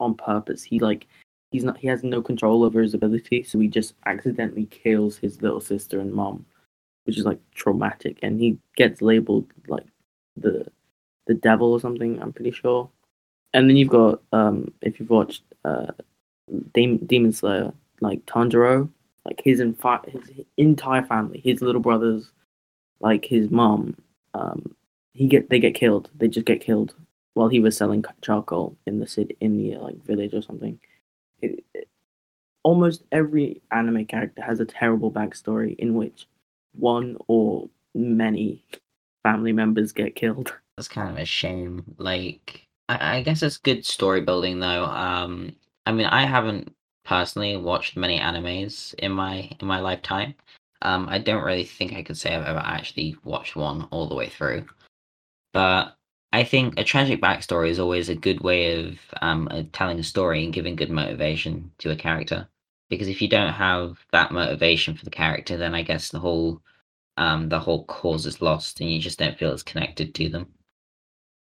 on 0.00 0.14
purpose. 0.14 0.62
He 0.62 0.78
like 0.78 1.06
he's 1.50 1.64
not 1.64 1.78
he 1.78 1.88
has 1.88 2.02
no 2.02 2.20
control 2.22 2.64
over 2.64 2.80
his 2.80 2.94
ability, 2.94 3.44
so 3.44 3.58
he 3.58 3.68
just 3.68 3.94
accidentally 4.06 4.66
kills 4.66 5.16
his 5.16 5.40
little 5.42 5.60
sister 5.60 6.00
and 6.00 6.12
mom, 6.12 6.44
which 7.04 7.18
is 7.18 7.24
like 7.24 7.40
traumatic, 7.54 8.18
and 8.22 8.40
he 8.40 8.58
gets 8.76 9.02
labeled 9.02 9.46
like 9.68 9.86
the 10.36 10.66
the 11.26 11.34
devil 11.34 11.72
or 11.72 11.80
something. 11.80 12.20
I'm 12.20 12.32
pretty 12.32 12.50
sure. 12.50 12.90
And 13.54 13.68
then 13.68 13.76
you've 13.76 13.88
got 13.88 14.20
um 14.32 14.72
if 14.82 14.98
you've 14.98 15.10
watched 15.10 15.44
uh 15.64 15.92
Demon, 16.74 17.06
Demon 17.06 17.32
Slayer, 17.32 17.72
like 18.00 18.24
Tanjiro, 18.26 18.90
like 19.24 19.40
his 19.44 19.60
infi- 19.60 20.08
his 20.08 20.44
entire 20.56 21.04
family, 21.04 21.40
his 21.44 21.62
little 21.62 21.80
brothers, 21.80 22.30
like 23.00 23.24
his 23.24 23.50
mom, 23.50 23.96
um, 24.34 24.74
he 25.12 25.26
get 25.26 25.50
they 25.50 25.58
get 25.58 25.74
killed. 25.74 26.10
They 26.16 26.28
just 26.28 26.46
get 26.46 26.60
killed 26.60 26.94
while 27.34 27.48
he 27.48 27.60
was 27.60 27.76
selling 27.76 28.04
charcoal 28.20 28.76
in 28.86 28.98
the 28.98 29.06
city, 29.06 29.36
in 29.40 29.56
the 29.56 29.76
like 29.78 30.04
village 30.04 30.34
or 30.34 30.42
something. 30.42 30.78
It, 31.40 31.64
it, 31.74 31.88
almost 32.62 33.02
every 33.12 33.60
anime 33.70 34.06
character 34.06 34.42
has 34.42 34.60
a 34.60 34.64
terrible 34.64 35.10
backstory 35.10 35.76
in 35.78 35.94
which 35.94 36.26
one 36.74 37.16
or 37.28 37.68
many 37.94 38.64
family 39.22 39.52
members 39.52 39.92
get 39.92 40.14
killed. 40.14 40.54
That's 40.76 40.88
kind 40.88 41.10
of 41.10 41.18
a 41.18 41.24
shame. 41.24 41.84
Like, 41.98 42.66
I, 42.88 43.18
I 43.18 43.22
guess 43.22 43.42
it's 43.42 43.58
good 43.58 43.84
story 43.84 44.22
building 44.22 44.60
though. 44.60 44.84
Um, 44.84 45.54
I 45.86 45.92
mean, 45.92 46.06
I 46.06 46.24
haven't 46.24 46.74
personally 47.04 47.56
watched 47.56 47.96
many 47.96 48.18
animes 48.18 48.94
in 48.94 49.12
my 49.12 49.50
in 49.60 49.66
my 49.66 49.80
lifetime. 49.80 50.34
Um, 50.82 51.08
I 51.08 51.18
don't 51.18 51.44
really 51.44 51.64
think 51.64 51.92
I 51.92 52.02
could 52.02 52.18
say 52.18 52.34
I've 52.34 52.46
ever 52.46 52.62
actually 52.64 53.16
watched 53.24 53.56
one 53.56 53.84
all 53.90 54.08
the 54.08 54.14
way 54.14 54.28
through. 54.28 54.66
But 55.52 55.96
I 56.32 56.44
think 56.44 56.78
a 56.78 56.84
tragic 56.84 57.20
backstory 57.20 57.68
is 57.70 57.78
always 57.78 58.08
a 58.08 58.14
good 58.14 58.40
way 58.40 58.84
of 58.84 58.98
um, 59.20 59.48
uh, 59.50 59.64
telling 59.72 59.98
a 59.98 60.02
story 60.02 60.44
and 60.44 60.52
giving 60.52 60.76
good 60.76 60.90
motivation 60.90 61.70
to 61.78 61.90
a 61.90 61.96
character. 61.96 62.48
Because 62.88 63.08
if 63.08 63.22
you 63.22 63.28
don't 63.28 63.52
have 63.52 63.98
that 64.12 64.32
motivation 64.32 64.96
for 64.96 65.04
the 65.04 65.10
character, 65.10 65.56
then 65.56 65.74
I 65.74 65.82
guess 65.82 66.10
the 66.10 66.18
whole 66.18 66.62
um, 67.18 67.48
the 67.48 67.60
whole 67.60 67.84
cause 67.84 68.26
is 68.26 68.40
lost, 68.40 68.80
and 68.80 68.90
you 68.90 68.98
just 68.98 69.18
don't 69.18 69.38
feel 69.38 69.52
as 69.52 69.62
connected 69.62 70.14
to 70.14 70.28
them. 70.30 70.46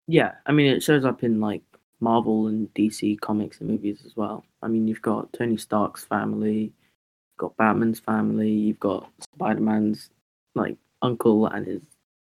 Yeah, 0.07 0.33
I 0.47 0.53
mean, 0.53 0.67
it 0.67 0.83
shows 0.83 1.05
up 1.05 1.25
in 1.25 1.41
like 1.41 1.63
Marvel 2.01 2.49
and 2.49 2.73
DC 2.75 3.21
comics 3.21 3.61
and 3.61 3.71
movies 3.71 4.03
as 4.05 4.17
well. 4.17 4.45
I 4.63 4.69
mean, 4.69 4.87
you've 4.89 5.03
got 5.03 5.33
Tony 5.33 5.57
Stark's 5.57 6.05
family, 6.05 6.61
you've 6.63 7.39
got 7.39 7.57
Batman's 7.57 8.01
family, 8.01 8.51
you've 8.51 8.81
got 8.81 9.11
Spider 9.21 9.61
Man's 9.61 10.11
like 10.55 10.77
uncle 11.03 11.47
and 11.47 11.67
his 11.67 11.83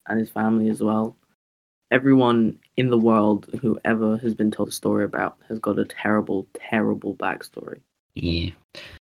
and 0.07 0.19
his 0.19 0.29
family 0.29 0.69
as 0.69 0.81
well. 0.81 1.15
Everyone 1.91 2.59
in 2.77 2.89
the 2.89 2.97
world 2.97 3.47
who 3.61 3.79
ever 3.83 4.17
has 4.17 4.35
been 4.35 4.51
told 4.51 4.69
a 4.69 4.71
story 4.71 5.03
about 5.03 5.37
has 5.47 5.59
got 5.59 5.79
a 5.79 5.85
terrible, 5.85 6.45
terrible 6.53 7.15
backstory. 7.15 7.79
Yeah. 8.13 8.51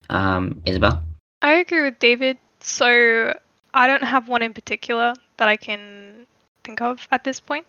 Um, 0.09 0.61
Isobel. 0.65 1.01
I 1.41 1.53
agree 1.55 1.81
with 1.81 1.99
David. 1.99 2.37
So 2.59 3.37
I 3.73 3.87
don't 3.87 4.03
have 4.03 4.27
one 4.27 4.41
in 4.41 4.53
particular 4.53 5.13
that 5.37 5.47
I 5.47 5.57
can 5.57 6.25
think 6.63 6.81
of 6.81 7.07
at 7.11 7.23
this 7.23 7.39
point. 7.39 7.65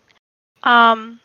Um, 0.63 1.19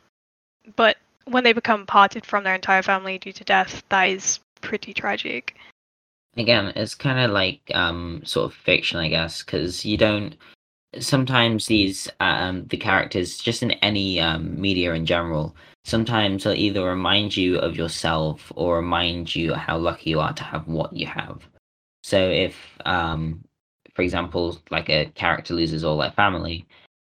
but 0.76 0.96
when 1.30 1.44
they 1.44 1.52
become 1.52 1.86
parted 1.86 2.26
from 2.26 2.44
their 2.44 2.54
entire 2.54 2.82
family 2.82 3.18
due 3.18 3.32
to 3.32 3.44
death, 3.44 3.82
that 3.88 4.04
is 4.04 4.40
pretty 4.60 4.92
tragic. 4.92 5.56
Again, 6.36 6.72
it's 6.76 6.94
kind 6.94 7.18
of 7.18 7.30
like 7.30 7.60
um, 7.74 8.22
sort 8.24 8.46
of 8.46 8.54
fiction, 8.58 8.98
I 8.98 9.08
guess, 9.08 9.42
because 9.42 9.84
you 9.84 9.96
don't. 9.96 10.36
Sometimes 10.98 11.66
these 11.66 12.08
um, 12.18 12.66
the 12.66 12.76
characters, 12.76 13.38
just 13.38 13.62
in 13.62 13.72
any 13.72 14.20
um, 14.20 14.60
media 14.60 14.92
in 14.92 15.06
general, 15.06 15.54
sometimes 15.84 16.44
they'll 16.44 16.54
either 16.54 16.84
remind 16.84 17.36
you 17.36 17.58
of 17.58 17.76
yourself 17.76 18.52
or 18.56 18.76
remind 18.76 19.34
you 19.34 19.54
how 19.54 19.78
lucky 19.78 20.10
you 20.10 20.20
are 20.20 20.32
to 20.32 20.42
have 20.42 20.66
what 20.66 20.92
you 20.92 21.06
have. 21.06 21.48
So 22.02 22.18
if, 22.18 22.56
um, 22.86 23.44
for 23.94 24.02
example, 24.02 24.58
like 24.70 24.88
a 24.88 25.06
character 25.14 25.54
loses 25.54 25.84
all 25.84 25.98
their 25.98 26.10
family, 26.12 26.66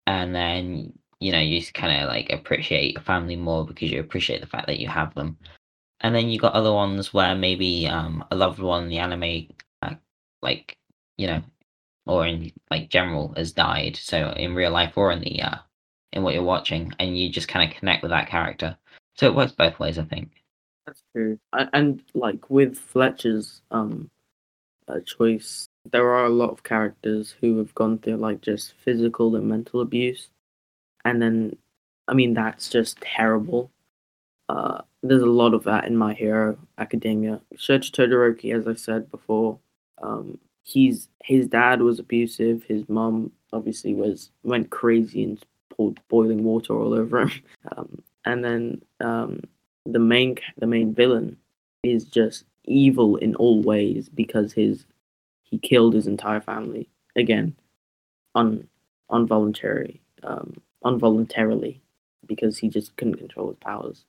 and 0.07 0.33
then 0.33 0.93
you 1.19 1.31
know 1.31 1.39
you 1.39 1.61
kind 1.73 2.01
of 2.01 2.09
like 2.09 2.31
appreciate 2.31 2.93
your 2.93 3.03
family 3.03 3.35
more 3.35 3.65
because 3.65 3.91
you 3.91 3.99
appreciate 3.99 4.41
the 4.41 4.47
fact 4.47 4.67
that 4.67 4.79
you 4.79 4.87
have 4.87 5.13
them. 5.15 5.37
And 6.01 6.13
then 6.13 6.29
you 6.29 6.39
got 6.39 6.53
other 6.53 6.73
ones 6.73 7.13
where 7.13 7.35
maybe 7.35 7.87
um 7.87 8.23
a 8.31 8.35
loved 8.35 8.59
one 8.59 8.89
the 8.89 8.99
anime 8.99 9.47
uh, 9.81 9.95
like 10.41 10.77
you 11.17 11.27
know 11.27 11.41
or 12.05 12.27
in 12.27 12.51
like 12.69 12.89
general 12.89 13.33
has 13.35 13.51
died 13.51 13.95
so 13.95 14.31
in 14.31 14.53
real 14.55 14.71
life 14.71 14.93
or 14.97 15.11
in 15.11 15.21
the 15.21 15.41
uh 15.41 15.55
in 16.13 16.23
what 16.23 16.33
you're 16.33 16.43
watching 16.43 16.93
and 16.99 17.17
you 17.17 17.29
just 17.29 17.47
kind 17.47 17.69
of 17.69 17.77
connect 17.77 18.01
with 18.01 18.11
that 18.11 18.29
character. 18.29 18.77
So 19.15 19.27
it 19.27 19.35
works 19.35 19.53
both 19.53 19.79
ways 19.79 19.97
i 19.97 20.03
think. 20.03 20.31
That's 20.85 21.01
true. 21.13 21.39
And, 21.53 21.69
and 21.73 22.03
like 22.13 22.49
with 22.49 22.77
Fletcher's 22.77 23.61
um 23.71 24.09
uh, 24.87 24.99
choice, 24.99 25.67
there 25.91 26.09
are 26.09 26.25
a 26.25 26.29
lot 26.29 26.51
of 26.51 26.63
characters 26.63 27.35
who 27.41 27.57
have 27.57 27.73
gone 27.75 27.97
through 27.97 28.17
like 28.17 28.41
just 28.41 28.73
physical 28.73 29.35
and 29.35 29.47
mental 29.47 29.81
abuse, 29.81 30.29
and 31.05 31.21
then 31.21 31.55
I 32.07 32.13
mean 32.13 32.33
that's 32.33 32.69
just 32.69 32.99
terrible. 32.99 33.71
Uh, 34.49 34.81
there's 35.01 35.21
a 35.21 35.27
lot 35.27 35.53
of 35.53 35.63
that 35.63 35.85
in 35.85 35.95
My 35.95 36.13
Hero 36.13 36.57
Academia. 36.77 37.41
Shoji 37.55 37.91
Todoroki, 37.91 38.53
as 38.53 38.67
I 38.67 38.73
said 38.73 39.09
before, 39.09 39.57
um, 40.01 40.37
he's 40.63 41.07
his 41.23 41.47
dad 41.47 41.81
was 41.81 41.99
abusive. 41.99 42.63
His 42.63 42.87
mom 42.89 43.31
obviously 43.53 43.93
was 43.93 44.31
went 44.43 44.69
crazy 44.71 45.23
and 45.23 45.43
poured 45.69 45.99
boiling 46.09 46.43
water 46.43 46.73
all 46.73 46.93
over 46.93 47.21
him. 47.21 47.31
Um, 47.75 48.03
and 48.25 48.45
then 48.45 48.81
um, 48.99 49.41
the 49.87 49.99
main 49.99 50.37
the 50.57 50.67
main 50.67 50.93
villain 50.93 51.37
is 51.81 52.05
just 52.05 52.45
evil 52.65 53.15
in 53.17 53.35
all 53.35 53.61
ways 53.63 54.07
because 54.07 54.53
his 54.53 54.85
he 55.41 55.57
killed 55.57 55.95
his 55.95 56.05
entire 56.05 56.41
family 56.41 56.87
again, 57.15 57.55
un 58.35 58.67
involuntary 59.11 59.99
um, 60.23 60.55
involuntarily 60.85 61.81
because 62.25 62.57
he 62.59 62.69
just 62.69 62.95
couldn't 62.97 63.15
control 63.17 63.49
his 63.49 63.57
powers. 63.57 64.05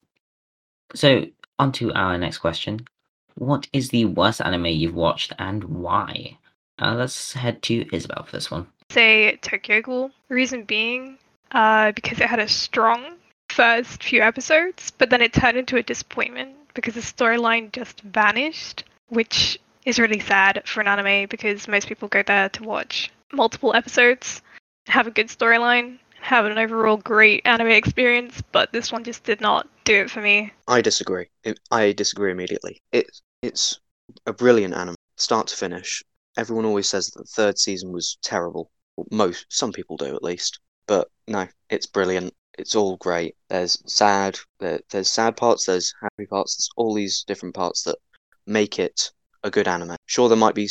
so 0.95 1.27
on 1.59 1.73
to 1.73 1.93
our 1.93 2.17
next 2.19 2.39
question 2.39 2.87
what 3.35 3.67
is 3.73 3.91
the 3.91 4.05
worst 4.05 4.41
anime 4.41 4.67
you've 4.67 4.95
watched 4.95 5.33
and 5.39 5.65
why 5.65 6.39
uh, 6.81 6.95
let's 6.95 7.33
head 7.33 7.63
to 7.63 7.85
isobel 7.87 8.25
for 8.27 8.33
this 8.33 8.51
one 8.51 8.67
Say 8.91 9.37
Tokyo 9.43 9.83
Ghoul. 9.83 10.11
Reason 10.29 10.65
being, 10.65 11.19
uh, 11.51 11.93
because 11.93 12.21
it 12.21 12.29
had 12.29 12.39
a 12.39 12.49
strong 12.49 13.17
first 13.51 14.03
few 14.03 14.23
episodes, 14.23 14.91
but 14.91 15.11
then 15.11 15.23
it 15.23 15.33
turned 15.33 15.57
into 15.57 15.77
a 15.77 15.83
disappointment 15.83 16.55
because 16.75 16.95
the 16.95 17.01
storyline 17.01 17.73
just 17.73 18.01
vanished, 18.03 18.85
which 19.09 19.59
is 19.85 19.99
really 19.99 20.21
sad 20.21 20.63
for 20.67 20.81
an 20.81 20.89
anime 20.89 21.29
because 21.29 21.69
most 21.69 21.89
people 21.89 22.09
go 22.09 22.23
there 22.23 22.49
to 22.51 22.63
watch 22.65 23.11
multiple 23.33 23.75
episodes, 23.75 24.43
have 24.87 25.07
a 25.07 25.11
good 25.11 25.29
storyline, 25.29 25.99
have 26.27 26.45
an 26.45 26.59
overall 26.59 26.97
great 26.97 27.41
anime 27.45 27.69
experience, 27.69 28.43
but 28.51 28.73
this 28.73 28.91
one 28.91 29.05
just 29.05 29.23
did 29.23 29.41
not 29.41 29.69
do 29.85 29.95
it 29.95 30.11
for 30.11 30.21
me. 30.21 30.53
I 30.67 30.81
disagree. 30.81 31.29
I 31.71 31.93
disagree 31.93 32.33
immediately. 32.33 32.83
It 32.91 33.07
it's 33.43 33.79
a 34.27 34.33
brilliant 34.33 34.75
anime, 34.75 34.97
start 35.17 35.47
to 35.47 35.57
finish. 35.57 36.03
Everyone 36.37 36.65
always 36.65 36.89
says 36.89 37.11
that 37.11 37.21
the 37.21 37.29
third 37.29 37.59
season 37.59 37.93
was 37.93 38.19
terrible. 38.23 38.73
Most 39.13 39.47
some 39.51 39.73
people 39.73 39.97
do 39.97 40.17
at 40.17 40.25
least, 40.25 40.59
but 40.89 41.09
no, 41.29 41.47
it's 41.71 41.87
brilliant. 41.87 42.35
It's 42.59 42.75
all 42.75 42.97
great. 42.97 43.37
There's 43.49 43.81
sad, 43.87 44.37
there, 44.59 44.81
there's 44.91 45.09
sad 45.09 45.37
parts, 45.37 45.67
there's 45.67 45.95
happy 46.03 46.27
parts, 46.27 46.57
there's 46.57 46.71
all 46.77 46.93
these 46.93 47.23
different 47.23 47.55
parts 47.55 47.85
that 47.85 47.99
make 48.47 48.81
it 48.81 49.13
a 49.45 49.51
good 49.51 49.69
anime. 49.69 49.95
Sure, 50.07 50.29
there 50.29 50.37
might 50.37 50.57
be 50.57 50.69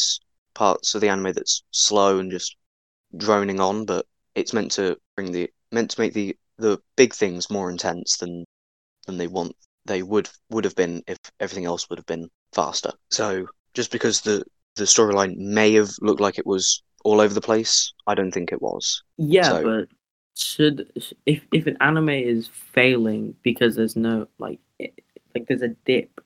parts 0.53 0.95
of 0.95 1.01
the 1.01 1.09
anime 1.09 1.31
that's 1.31 1.63
slow 1.71 2.19
and 2.19 2.29
just 2.29 2.57
droning 3.15 3.61
on, 3.61 3.85
but 3.85 4.05
it's 4.35 4.53
meant 4.53 4.71
to 4.73 4.97
bring 5.15 5.31
the 5.31 5.49
meant 5.71 5.91
to 5.91 6.01
make 6.01 6.13
the 6.13 6.35
the 6.57 6.79
big 6.95 7.13
things 7.13 7.49
more 7.49 7.69
intense 7.69 8.17
than 8.17 8.45
than 9.07 9.17
they 9.17 9.27
want 9.27 9.55
they 9.85 10.03
would 10.03 10.29
would 10.49 10.63
have 10.65 10.75
been 10.75 11.03
if 11.07 11.17
everything 11.39 11.65
else 11.65 11.89
would 11.89 11.99
have 11.99 12.05
been 12.05 12.27
faster. 12.53 12.91
So 13.11 13.47
just 13.73 13.91
because 13.91 14.21
the 14.21 14.43
the 14.75 14.83
storyline 14.83 15.35
may 15.37 15.73
have 15.73 15.89
looked 16.01 16.21
like 16.21 16.37
it 16.37 16.45
was 16.45 16.81
all 17.03 17.21
over 17.21 17.33
the 17.33 17.41
place, 17.41 17.93
I 18.07 18.15
don't 18.15 18.31
think 18.31 18.51
it 18.51 18.61
was. 18.61 19.03
Yeah, 19.17 19.49
So- 19.49 19.63
but 19.63 19.89
should 20.37 20.91
if 21.25 21.45
if 21.53 21.65
an 21.67 21.77
anime 21.79 22.09
is 22.09 22.47
failing 22.47 23.35
because 23.41 23.75
there's 23.75 23.95
no 23.95 24.27
like 24.37 24.59
it, 24.79 24.93
like 25.33 25.47
there's 25.47 25.61
a 25.61 25.69
dip 25.85 26.19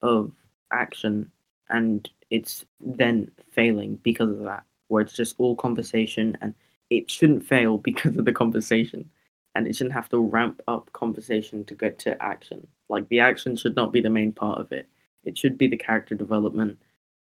of 0.00 0.32
action 0.72 1.30
and 1.68 2.08
it's 2.30 2.64
then 2.80 3.30
failing 3.52 3.96
because 4.02 4.30
of 4.30 4.40
that, 4.40 4.64
where 4.88 5.02
it's 5.02 5.12
just 5.12 5.36
all 5.38 5.54
conversation 5.54 6.36
and 6.40 6.54
it 6.96 7.10
shouldn't 7.10 7.44
fail 7.44 7.78
because 7.78 8.16
of 8.16 8.24
the 8.24 8.32
conversation 8.32 9.08
and 9.54 9.66
it 9.66 9.76
shouldn't 9.76 9.94
have 9.94 10.08
to 10.10 10.18
ramp 10.18 10.62
up 10.68 10.92
conversation 10.92 11.64
to 11.64 11.74
get 11.74 11.98
to 12.00 12.22
action. 12.22 12.66
Like 12.88 13.08
the 13.08 13.20
action 13.20 13.56
should 13.56 13.76
not 13.76 13.92
be 13.92 14.00
the 14.00 14.10
main 14.10 14.32
part 14.32 14.60
of 14.60 14.72
it. 14.72 14.88
It 15.24 15.38
should 15.38 15.56
be 15.56 15.68
the 15.68 15.76
character 15.76 16.14
development, 16.14 16.78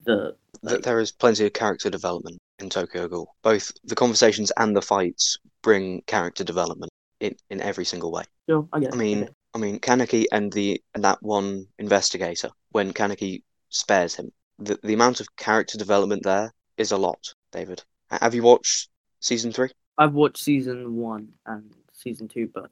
the 0.04 0.36
like, 0.62 0.82
there 0.82 1.00
is 1.00 1.12
plenty 1.12 1.46
of 1.46 1.52
character 1.52 1.90
development 1.90 2.38
in 2.58 2.68
Tokyo 2.68 3.08
Ghoul. 3.08 3.34
Both 3.42 3.72
the 3.84 3.94
conversations 3.94 4.50
and 4.56 4.76
the 4.76 4.82
fights 4.82 5.38
bring 5.62 6.02
character 6.06 6.42
development 6.42 6.90
in, 7.20 7.36
in 7.50 7.60
every 7.60 7.84
single 7.84 8.10
way. 8.10 8.24
Sure, 8.48 8.68
I 8.72 8.80
get 8.80 8.94
I 8.94 8.96
mean, 8.96 9.24
it. 9.24 9.34
I 9.54 9.58
mean, 9.58 9.78
Kaneki 9.78 10.24
and 10.32 10.52
the 10.52 10.82
and 10.94 11.04
that 11.04 11.22
one 11.22 11.66
investigator 11.78 12.50
when 12.70 12.92
Kaneki 12.92 13.42
spares 13.68 14.14
him, 14.14 14.32
the 14.58 14.78
the 14.82 14.94
amount 14.94 15.20
of 15.20 15.36
character 15.36 15.78
development 15.78 16.24
there 16.24 16.52
is 16.76 16.92
a 16.92 16.96
lot. 16.96 17.34
David, 17.52 17.82
have 18.10 18.34
you 18.34 18.42
watched 18.42 18.88
season 19.26 19.52
three? 19.52 19.70
I've 19.98 20.14
watched 20.14 20.38
season 20.38 20.96
one 20.96 21.28
and 21.46 21.74
season 21.92 22.28
two, 22.28 22.48
but 22.52 22.70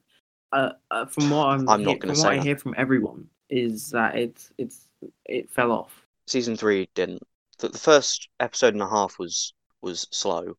uh, 0.51 0.71
uh 0.89 1.05
from 1.05 1.29
what 1.29 1.47
I'm, 1.47 1.67
I'm 1.67 1.83
not 1.83 1.99
gonna 1.99 2.13
from 2.13 2.21
say 2.21 2.27
what 2.27 2.39
I 2.39 2.43
hear 2.43 2.57
from 2.57 2.73
everyone 2.77 3.27
is 3.49 3.89
that 3.91 4.15
it's 4.15 4.51
it's 4.57 4.87
it 5.25 5.49
fell 5.49 5.71
off. 5.71 6.05
Season 6.27 6.55
three 6.55 6.89
didn't. 6.95 7.21
the, 7.59 7.69
the 7.69 7.77
first 7.77 8.29
episode 8.39 8.73
and 8.73 8.81
a 8.83 8.89
half 8.89 9.19
was 9.19 9.53
was 9.81 10.07
slow. 10.11 10.55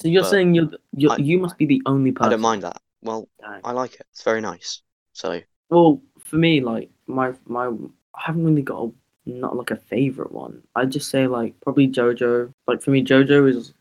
So 0.00 0.08
you're 0.08 0.24
saying 0.24 0.54
you're, 0.54 0.70
you're 0.92 1.12
I- 1.12 1.16
you 1.16 1.38
must 1.38 1.58
be 1.58 1.66
the 1.66 1.82
only 1.86 2.12
person. 2.12 2.28
I 2.28 2.30
don't 2.30 2.40
mind 2.40 2.62
that. 2.62 2.80
Well, 3.02 3.28
Dang. 3.40 3.60
I 3.64 3.72
like 3.72 3.94
it. 3.94 4.06
It's 4.12 4.22
very 4.22 4.40
nice. 4.40 4.82
So 5.12 5.40
Well, 5.70 6.02
for 6.18 6.36
me, 6.36 6.60
like 6.60 6.90
my 7.06 7.32
my, 7.46 7.66
I 7.66 8.20
haven't 8.26 8.44
really 8.44 8.62
got 8.62 8.84
a, 8.84 8.92
not 9.26 9.56
like 9.56 9.70
a 9.70 9.76
favorite 9.76 10.32
one. 10.32 10.62
I'd 10.74 10.90
just 10.90 11.10
say 11.10 11.26
like 11.26 11.54
probably 11.60 11.88
JoJo. 11.88 12.52
Like 12.66 12.82
for 12.82 12.90
me, 12.90 13.04
JoJo 13.04 13.48
is 13.48 13.72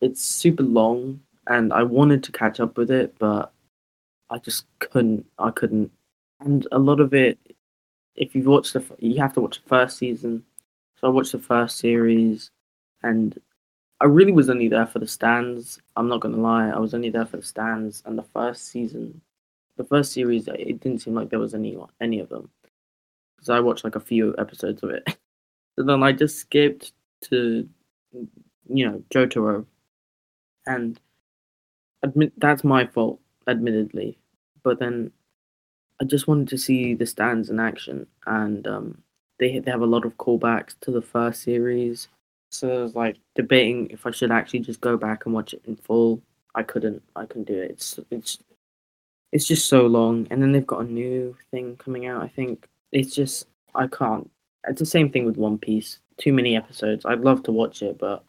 it's 0.00 0.22
super 0.22 0.62
long, 0.62 1.20
and 1.46 1.72
I 1.72 1.82
wanted 1.82 2.22
to 2.24 2.32
catch 2.32 2.60
up 2.60 2.76
with 2.76 2.90
it, 2.90 3.14
but 3.18 3.52
I 4.30 4.38
just 4.38 4.66
couldn't. 4.78 5.26
I 5.38 5.50
couldn't. 5.50 5.90
And 6.40 6.66
a 6.72 6.78
lot 6.78 7.00
of 7.00 7.14
it, 7.14 7.38
if 8.16 8.34
you've 8.34 8.46
watched 8.46 8.72
the, 8.74 8.84
you 8.98 9.20
have 9.20 9.34
to 9.34 9.40
watch 9.40 9.62
the 9.62 9.68
first 9.68 9.98
season. 9.98 10.44
So 11.00 11.08
I 11.08 11.10
watched 11.10 11.32
the 11.32 11.38
first 11.38 11.78
series, 11.78 12.50
and 13.02 13.38
I 14.00 14.06
really 14.06 14.32
was 14.32 14.50
only 14.50 14.68
there 14.68 14.86
for 14.86 14.98
the 14.98 15.06
stands. 15.06 15.80
I'm 15.96 16.08
not 16.08 16.20
gonna 16.20 16.36
lie, 16.36 16.70
I 16.70 16.78
was 16.78 16.94
only 16.94 17.10
there 17.10 17.26
for 17.26 17.38
the 17.38 17.42
stands, 17.42 18.02
and 18.06 18.18
the 18.18 18.26
first 18.34 18.68
season 18.68 19.20
the 19.76 19.84
first 19.84 20.12
series 20.12 20.48
it 20.48 20.80
didn't 20.80 21.00
seem 21.00 21.14
like 21.14 21.30
there 21.30 21.38
was 21.38 21.54
any 21.54 21.76
any 22.00 22.18
of 22.18 22.28
them 22.28 22.50
because 23.36 23.48
i 23.48 23.60
watched 23.60 23.84
like 23.84 23.96
a 23.96 24.00
few 24.00 24.34
episodes 24.38 24.82
of 24.82 24.90
it 24.90 25.04
so 25.76 25.84
then 25.84 26.02
i 26.02 26.12
just 26.12 26.38
skipped 26.38 26.92
to 27.20 27.68
you 28.68 28.88
know 28.88 29.02
jotaro 29.10 29.64
and 30.66 31.00
admit 32.02 32.32
that's 32.38 32.64
my 32.64 32.86
fault 32.86 33.20
admittedly. 33.46 34.18
But 34.62 34.78
then 34.78 35.12
i 36.00 36.04
just 36.04 36.28
wanted 36.28 36.48
to 36.48 36.58
see 36.58 36.94
the 36.94 37.06
stands 37.06 37.48
in 37.48 37.58
action 37.58 38.06
and 38.26 38.66
um 38.66 39.02
they 39.38 39.58
they 39.58 39.70
have 39.70 39.80
a 39.80 39.86
lot 39.86 40.04
of 40.04 40.16
callbacks 40.18 40.74
to 40.80 40.90
the 40.90 41.02
first 41.02 41.42
series. 41.42 42.08
So 42.50 42.80
i 42.80 42.82
was 42.82 42.94
like 42.94 43.16
debating 43.34 43.88
if 43.90 44.06
i 44.06 44.10
should 44.10 44.30
actually 44.32 44.60
just 44.60 44.80
go 44.80 44.96
back 44.96 45.26
and 45.26 45.34
watch 45.34 45.54
it 45.54 45.62
in 45.66 45.76
full. 45.76 46.22
I 46.54 46.62
couldn't. 46.62 47.02
I 47.14 47.26
couldn't 47.26 47.48
do 47.48 47.60
it. 47.60 47.70
It's 47.72 48.00
it's 48.10 48.38
it's 49.32 49.46
just 49.46 49.68
so 49.68 49.86
long. 49.86 50.26
And 50.30 50.40
then 50.42 50.52
they've 50.52 50.66
got 50.66 50.80
a 50.86 50.92
new 50.92 51.36
thing 51.50 51.76
coming 51.76 52.06
out 52.06 52.22
i 52.22 52.28
think. 52.28 52.66
It's 52.92 53.14
just 53.14 53.46
i 53.74 53.86
can't 53.86 54.30
it's 54.68 54.80
the 54.80 54.86
same 54.86 55.10
thing 55.10 55.24
with 55.26 55.36
one 55.36 55.58
piece. 55.58 56.00
Too 56.18 56.32
many 56.32 56.56
episodes. 56.56 57.04
I'd 57.04 57.20
love 57.20 57.42
to 57.44 57.52
watch 57.52 57.82
it 57.82 57.98
but 57.98 58.24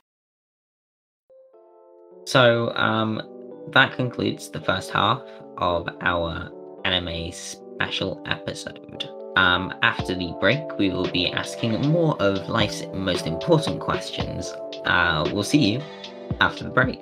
So 2.28 2.74
um, 2.76 3.22
that 3.70 3.94
concludes 3.94 4.50
the 4.50 4.60
first 4.60 4.92
half 4.92 5.22
of 5.60 5.88
our 6.02 6.52
anime 6.84 7.32
special 7.32 8.22
episode. 8.26 9.10
Um, 9.38 9.74
after 9.82 10.14
the 10.14 10.36
break, 10.42 10.78
we 10.78 10.90
will 10.90 11.10
be 11.10 11.32
asking 11.32 11.80
more 11.88 12.22
of 12.22 12.50
life's 12.50 12.84
most 12.94 13.28
important 13.28 13.80
questions. 13.80 14.54
Uh, 14.84 15.30
we'll 15.32 15.44
see 15.44 15.72
you 15.72 15.82
after 16.42 16.66
the 16.66 16.70
break. 16.70 17.00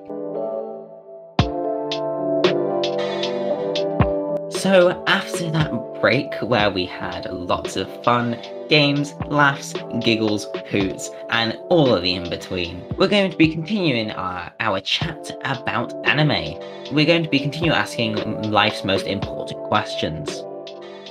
So, 4.61 5.03
after 5.07 5.49
that 5.49 5.71
break, 6.01 6.35
where 6.43 6.69
we 6.69 6.85
had 6.85 7.25
lots 7.31 7.77
of 7.77 7.87
fun, 8.03 8.39
games, 8.69 9.13
laughs, 9.27 9.73
giggles, 10.01 10.47
hoots, 10.69 11.09
and 11.29 11.57
all 11.69 11.93
of 11.93 12.01
the 12.03 12.15
in 12.15 12.29
between, 12.29 12.83
we're 12.97 13.07
going 13.07 13.29
to 13.31 13.37
be 13.37 13.47
continuing 13.47 14.11
our, 14.11 14.51
our 14.59 14.79
chat 14.81 15.31
about 15.45 15.93
anime. 16.07 16.59
We're 16.91 17.05
going 17.05 17.23
to 17.23 17.29
be 17.29 17.39
continue 17.39 17.71
asking 17.71 18.15
life's 18.51 18.83
most 18.83 19.05
important 19.05 19.63
questions. 19.63 20.43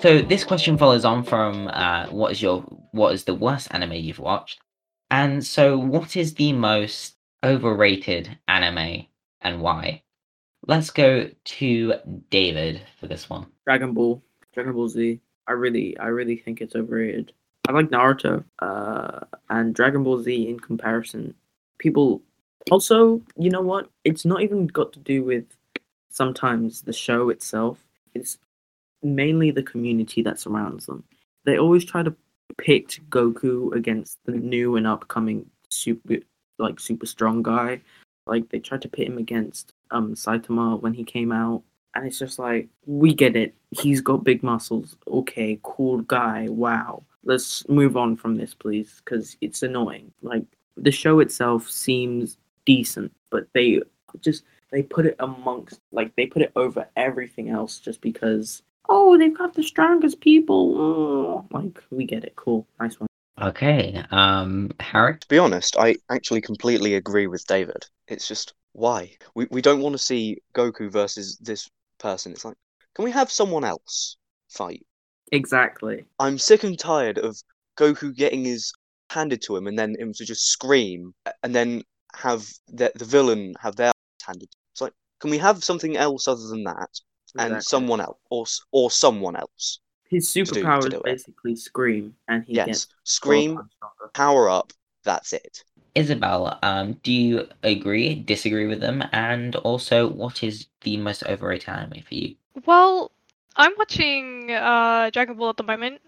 So 0.01 0.21
this 0.21 0.45
question 0.45 0.77
follows 0.77 1.05
on 1.05 1.23
from 1.25 1.69
uh, 1.69 2.07
what 2.09 2.33
is 2.33 2.43
your 2.43 2.61
what 2.93 3.15
is 3.15 3.25
the 3.25 3.35
worst 3.35 3.69
anime 3.73 3.95
you've 3.95 4.19
watched, 4.19 4.61
and 5.11 5.45
so 5.45 5.77
what 5.79 6.17
is 6.17 6.35
the 6.35 6.53
most 6.53 7.17
overrated 7.43 8.39
anime 8.49 9.07
and 9.41 9.61
why? 9.61 10.03
Let's 10.67 10.91
go 10.91 11.31
to 11.45 11.95
David 12.31 12.83
for 13.01 13.07
this 13.07 13.29
one. 13.31 13.47
dragon 13.67 13.93
ball 13.95 14.23
dragon 14.53 14.73
ball 14.73 14.89
z 14.89 15.21
i 15.49 15.53
really 15.53 15.97
i 15.99 16.07
really 16.07 16.37
think 16.37 16.61
it's 16.61 16.77
overrated 16.77 17.33
i 17.69 17.73
like 17.73 17.89
naruto 17.89 18.45
uh 18.61 19.21
and 19.51 19.75
dragon 19.75 20.03
ball 20.03 20.23
z 20.23 20.49
in 20.49 20.59
comparison. 20.59 21.35
People 21.79 22.23
also 22.71 23.21
you 23.37 23.51
know 23.51 23.61
what? 23.61 23.89
It's 24.05 24.25
not 24.25 24.43
even 24.43 24.67
got 24.67 24.93
to 24.95 24.99
do 24.99 25.23
with 25.23 25.45
sometimes 26.11 26.83
the 26.83 26.93
show 26.93 27.31
itself. 27.31 27.79
It's 28.15 28.39
mainly 29.03 29.51
the 29.51 29.63
community 29.63 30.23
that 30.23 30.39
surrounds 30.39 30.87
them. 30.87 31.05
They 31.45 31.59
always 31.59 31.85
try 31.85 32.03
to 32.03 32.15
pit 32.59 32.99
goku 33.11 33.75
against 33.75 34.19
the 34.25 34.33
new 34.33 34.77
and 34.77 34.87
upcoming 34.87 35.47
super 35.69 36.17
like 36.59 36.81
super 36.81 37.07
strong 37.07 37.43
guy. 37.43 37.81
Like 38.27 38.49
they 38.49 38.61
tried 38.61 38.83
to 38.83 38.89
pit 38.89 39.09
him 39.09 39.19
against 39.19 39.73
um 39.91 40.15
saitama 40.15 40.81
when 40.81 40.95
he 40.95 41.05
came 41.05 41.33
out 41.33 41.63
and 41.95 42.07
it's 42.07 42.19
just 42.19 42.39
like 42.39 42.69
we 42.87 43.15
get 43.15 43.37
it. 43.37 43.55
He's 43.71 44.01
got 44.01 44.25
big 44.25 44.43
muscles. 44.43 44.97
Okay 45.07 45.59
cool 45.63 45.99
guy. 46.03 46.49
Wow. 46.49 47.05
Let's 47.25 47.67
move 47.69 47.97
on 47.97 48.17
from 48.17 48.37
this 48.37 48.55
please 48.55 49.03
because 49.05 49.37
it's 49.41 49.63
annoying. 49.63 50.13
Like 50.23 50.45
the 50.77 50.93
show 50.93 51.21
itself 51.21 51.71
seems 51.71 52.37
decent 52.67 53.13
but 53.31 53.47
they 53.53 53.81
just 54.21 54.45
they 54.71 54.83
put 54.83 55.07
it 55.07 55.17
amongst 55.19 55.81
like 55.93 56.15
they 56.17 56.27
put 56.27 56.43
it 56.43 56.53
over 56.57 56.87
everything 56.97 57.51
else 57.51 57.79
just 57.79 58.01
because 58.01 58.63
oh 58.89 59.19
they've 59.19 59.37
got 59.37 59.55
the 59.55 59.63
strongest 59.63 60.21
people. 60.21 60.75
Oh, 60.79 61.47
like 61.51 61.83
we 61.91 62.05
get 62.05 62.25
it. 62.25 62.35
Cool. 62.37 62.67
Nice 62.81 62.99
one. 63.01 63.09
Okay, 63.43 64.01
um, 64.13 64.71
Harry. 64.79 65.19
to 65.19 65.29
be 65.29 65.39
honest, 65.39 65.77
I 65.77 65.97
actually 66.09 66.41
completely 66.41 66.95
agree 66.95 67.27
with 67.27 67.45
David. 67.47 67.85
It's 68.07 68.29
just 68.29 68.55
why? 68.73 69.11
We 69.35 69.49
we 69.51 69.61
don't 69.61 69.81
want 69.81 69.95
to 69.95 69.99
see 69.99 70.39
Goku 70.55 70.91
versus 70.91 71.37
this 71.39 71.69
person. 71.99 72.33
It's 72.33 72.45
like, 72.45 72.57
can 72.95 73.05
we 73.05 73.11
have 73.13 73.31
someone 73.31 73.65
else 73.65 74.17
fight? 74.49 74.87
exactly 75.33 76.07
I'm 76.19 76.39
sick 76.39 76.65
and 76.65 76.77
tired 76.79 77.19
of 77.19 77.41
Goku 77.77 78.15
getting 78.15 78.45
his 78.45 78.73
handed 79.11 79.43
to 79.43 79.57
him 79.57 79.67
and 79.69 79.79
then 79.79 79.95
him 79.99 80.13
to 80.15 80.25
just 80.25 80.47
scream 80.49 81.15
and 81.43 81.55
then 81.55 81.83
have 82.15 82.47
the 82.69 82.91
the 82.95 83.05
villain 83.05 83.55
have 83.61 83.77
their 83.77 83.93
handed. 84.27 84.49
It's 84.73 84.81
like, 84.81 84.93
can 85.21 85.31
we 85.31 85.39
have 85.39 85.63
something 85.65 85.97
else 85.97 86.27
other 86.29 86.47
than 86.49 86.65
that 86.65 86.91
and 87.39 87.53
Exactly. 87.53 87.63
someone 87.63 88.01
else 88.01 88.19
or 88.31 88.47
or 88.73 88.91
someone 88.91 89.37
else? 89.37 89.81
his 90.09 90.29
superpower 90.29 90.87
is 90.87 91.01
basically 91.03 91.57
scream 91.57 92.15
and 92.29 92.45
he 92.45 92.55
yes, 92.55 92.69
gets 92.69 92.87
scream, 93.05 93.69
power 94.13 94.49
up. 94.49 94.73
That's 95.05 95.33
it. 95.33 95.65
Isobel, 95.95 96.59
um, 96.63 96.95
do 97.03 97.13
you 97.13 97.49
agree, 97.63 98.15
disagree 98.17 98.67
with 98.67 98.81
them? 98.81 99.05
And 99.13 99.55
also, 99.57 100.09
what 100.09 100.43
is 100.43 100.67
the 100.81 100.97
most 100.97 101.23
overrated 101.25 101.69
anime 101.69 102.03
for 102.03 102.15
you? 102.15 102.35
Well, 102.67 103.13
I'm 103.57 103.73
watching 103.79 104.51
uh, 104.51 105.11
Dragon 105.11 105.37
Ball 105.37 105.51
at 105.51 105.57
the 105.57 105.63
moment, 105.63 106.01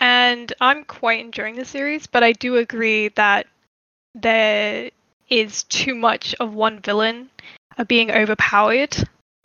and 0.00 0.52
I'm 0.60 0.84
quite 0.84 1.20
enjoying 1.20 1.54
the 1.54 1.64
series, 1.64 2.06
but 2.06 2.24
I 2.24 2.32
do 2.32 2.56
agree 2.56 3.08
that 3.10 3.46
there 4.14 4.90
is 5.28 5.62
too 5.64 5.94
much 5.94 6.34
of 6.40 6.54
one 6.54 6.80
villain 6.80 7.30
uh, 7.78 7.84
being 7.84 8.10
overpowered, 8.10 8.96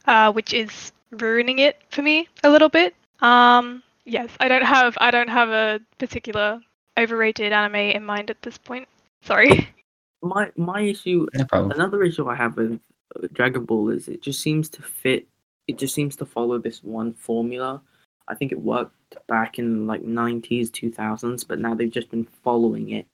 uh, 0.05 0.31
which 0.31 0.53
is 0.53 0.91
ruining 1.11 1.59
it 1.59 1.79
for 1.89 2.01
me 2.01 2.27
a 2.43 2.49
little 2.49 2.69
bit. 2.69 2.95
Um, 3.19 3.83
yes, 4.05 4.29
I 4.39 4.47
don't 4.47 4.65
have 4.65 4.97
I 4.99 5.11
don't 5.11 5.29
have 5.29 5.49
a 5.49 5.79
particular 5.99 6.59
overrated 6.97 7.53
anime 7.53 7.75
in 7.75 8.03
mind 8.03 8.29
at 8.31 8.41
this 8.41 8.57
point. 8.57 8.87
Sorry. 9.23 9.69
my 10.21 10.51
my 10.55 10.81
issue 10.81 11.27
No 11.33 11.69
another 11.69 12.03
issue 12.03 12.27
i 12.27 12.35
have 12.35 12.57
with 12.57 12.79
uh, 13.15 13.27
dragon 13.33 13.65
ball 13.65 13.89
is 13.89 14.07
it 14.07 14.21
just 14.21 14.41
seems 14.41 14.69
to 14.69 14.81
fit 14.81 15.27
it 15.67 15.77
just 15.77 15.93
seems 15.93 16.15
to 16.17 16.25
follow 16.25 16.57
this 16.57 16.83
one 16.83 17.13
formula 17.13 17.81
i 18.27 18.35
think 18.35 18.51
it 18.51 18.59
worked 18.59 18.93
back 19.27 19.59
in 19.59 19.85
like 19.87 20.03
90s 20.03 20.69
2000s 20.71 21.47
but 21.47 21.59
now 21.59 21.73
they've 21.75 21.91
just 21.91 22.09
been 22.09 22.27
following 22.43 22.89
it 22.91 23.05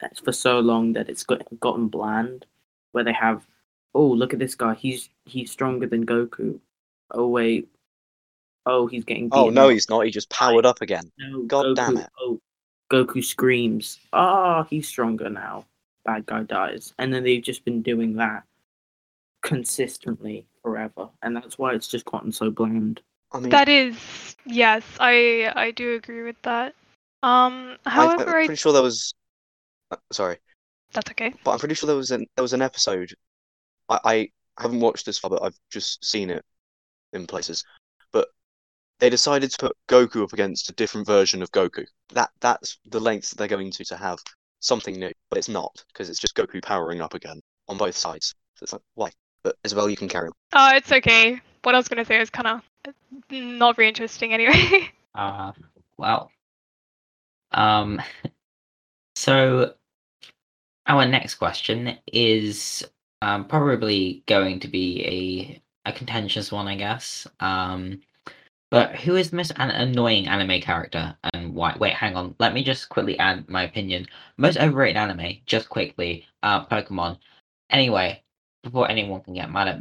That's 0.00 0.20
for 0.20 0.32
so 0.32 0.60
long 0.60 0.92
that 0.94 1.08
it's 1.08 1.24
got, 1.24 1.42
gotten 1.60 1.88
bland 1.88 2.46
where 2.92 3.04
they 3.04 3.12
have 3.12 3.46
oh 3.94 4.06
look 4.06 4.32
at 4.32 4.38
this 4.38 4.54
guy 4.54 4.74
he's 4.74 5.10
he's 5.24 5.50
stronger 5.50 5.86
than 5.86 6.06
goku 6.06 6.60
oh 7.10 7.28
wait 7.28 7.68
oh 8.66 8.86
he's 8.86 9.04
getting 9.04 9.28
Oh 9.32 9.48
no, 9.48 9.66
up. 9.66 9.72
he's 9.72 9.88
not. 9.88 10.04
He 10.04 10.10
just 10.10 10.28
powered 10.30 10.66
up 10.66 10.80
again. 10.82 11.10
No, 11.18 11.42
God 11.42 11.66
Goku, 11.66 11.74
damn 11.76 11.96
it. 11.98 12.10
Oh, 12.20 12.40
Goku 12.90 13.24
screams, 13.24 13.98
ah, 14.12 14.64
he's 14.64 14.88
stronger 14.88 15.28
now. 15.30 15.64
Bad 16.06 16.26
guy 16.26 16.44
dies. 16.44 16.94
And 16.98 17.12
then 17.12 17.24
they've 17.24 17.42
just 17.42 17.64
been 17.64 17.82
doing 17.82 18.16
that 18.16 18.44
consistently 19.42 20.46
forever. 20.62 21.08
And 21.22 21.36
that's 21.36 21.58
why 21.58 21.74
it's 21.74 21.88
just 21.88 22.04
gotten 22.04 22.32
so 22.32 22.50
bland. 22.50 23.00
I 23.32 23.40
mean, 23.40 23.50
That 23.50 23.68
is 23.68 23.96
yes, 24.46 24.84
I 25.00 25.52
I 25.54 25.70
do 25.72 25.94
agree 25.94 26.22
with 26.22 26.40
that. 26.42 26.74
Um, 27.22 27.76
I, 27.86 28.06
I'm 28.06 28.18
however, 28.18 28.30
I, 28.30 28.46
pretty 28.46 28.56
sure 28.56 28.72
there 28.72 28.82
was. 28.82 29.14
uh, 29.90 29.96
Sorry, 30.12 30.38
that's 30.92 31.10
okay. 31.10 31.34
but 31.44 31.52
I'm 31.52 31.58
pretty 31.58 31.74
sure 31.74 31.86
there 31.88 31.96
was 31.96 32.12
an 32.12 32.26
there 32.36 32.42
was 32.42 32.52
an 32.52 32.62
episode. 32.62 33.12
I, 33.88 34.00
I 34.04 34.28
haven't 34.62 34.80
watched 34.80 35.06
this 35.06 35.18
far, 35.18 35.30
but 35.30 35.42
I've 35.42 35.58
just 35.70 36.04
seen 36.04 36.30
it 36.30 36.44
in 37.12 37.26
places. 37.26 37.64
But 38.12 38.28
they 39.00 39.10
decided 39.10 39.50
to 39.50 39.58
put 39.58 39.76
Goku 39.88 40.22
up 40.22 40.32
against 40.32 40.70
a 40.70 40.74
different 40.74 41.06
version 41.06 41.42
of 41.42 41.50
Goku. 41.52 41.84
That 42.10 42.30
that's 42.40 42.78
the 42.86 43.00
lengths 43.00 43.30
that 43.30 43.38
they're 43.38 43.48
going 43.48 43.72
to 43.72 43.84
to 43.86 43.96
have 43.96 44.18
something 44.60 44.98
new, 44.98 45.12
but 45.28 45.38
it's 45.38 45.48
not 45.48 45.84
because 45.88 46.10
it's 46.10 46.18
just 46.18 46.34
Goku 46.36 46.62
powering 46.62 47.00
up 47.00 47.14
again 47.14 47.40
on 47.68 47.76
both 47.76 47.96
sides. 47.96 48.34
So 48.54 48.64
it's 48.64 48.72
like 48.72 48.82
why? 48.94 49.10
But 49.42 49.56
as 49.64 49.74
well, 49.74 49.88
you 49.88 49.96
can 49.96 50.08
carry 50.08 50.28
on. 50.28 50.32
Oh, 50.52 50.76
it's 50.76 50.92
okay. 50.92 51.40
What 51.62 51.74
I 51.74 51.78
was 51.78 51.88
gonna 51.88 52.04
say 52.04 52.20
is 52.20 52.30
kind 52.30 52.48
of 52.48 52.62
not 53.30 53.76
very 53.76 53.88
interesting 53.88 54.32
anyway. 54.32 54.90
Uh, 55.14 55.50
well, 55.96 56.30
um, 57.52 58.02
so 59.16 59.72
our 60.86 61.06
next 61.06 61.36
question 61.36 61.96
is 62.12 62.84
um, 63.22 63.46
probably 63.46 64.22
going 64.26 64.60
to 64.60 64.68
be 64.68 65.62
a 65.86 65.88
a 65.88 65.92
contentious 65.92 66.50
one, 66.50 66.66
I 66.66 66.76
guess. 66.76 67.26
Um, 67.40 68.00
but 68.70 68.96
who 68.96 69.16
is 69.16 69.30
the 69.30 69.36
most 69.36 69.52
an- 69.56 69.70
annoying 69.70 70.26
anime 70.26 70.60
character 70.60 71.16
and 71.32 71.54
why? 71.54 71.76
Wait, 71.78 71.94
hang 71.94 72.16
on. 72.16 72.34
Let 72.38 72.54
me 72.54 72.64
just 72.64 72.88
quickly 72.88 73.18
add 73.18 73.48
my 73.48 73.62
opinion. 73.62 74.06
Most 74.36 74.58
overrated 74.58 74.96
anime, 74.96 75.38
just 75.46 75.68
quickly, 75.68 76.26
uh, 76.42 76.66
Pokemon. 76.66 77.18
Anyway, 77.70 78.22
before 78.62 78.90
anyone 78.90 79.20
can 79.22 79.34
get 79.34 79.50
mad 79.50 79.68
at 79.68 79.74
me. 79.76 79.80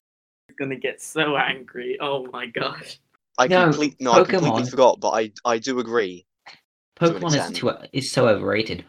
gonna 0.58 0.76
get 0.76 1.02
so 1.02 1.36
angry. 1.38 1.98
Oh 2.00 2.28
my 2.32 2.46
gosh. 2.48 3.00
I 3.38 3.48
No, 3.48 3.66
complete 3.66 3.96
no, 4.00 4.14
I 4.14 4.24
completely 4.24 4.70
forgot, 4.70 5.00
but 5.00 5.10
I 5.10 5.32
I 5.44 5.58
do 5.58 5.80
agree. 5.80 6.26
To 6.98 7.06
Pokemon 7.06 7.36
is 7.36 7.60
too 7.60 7.72
is 7.92 8.12
so 8.12 8.28
overrated. 8.28 8.86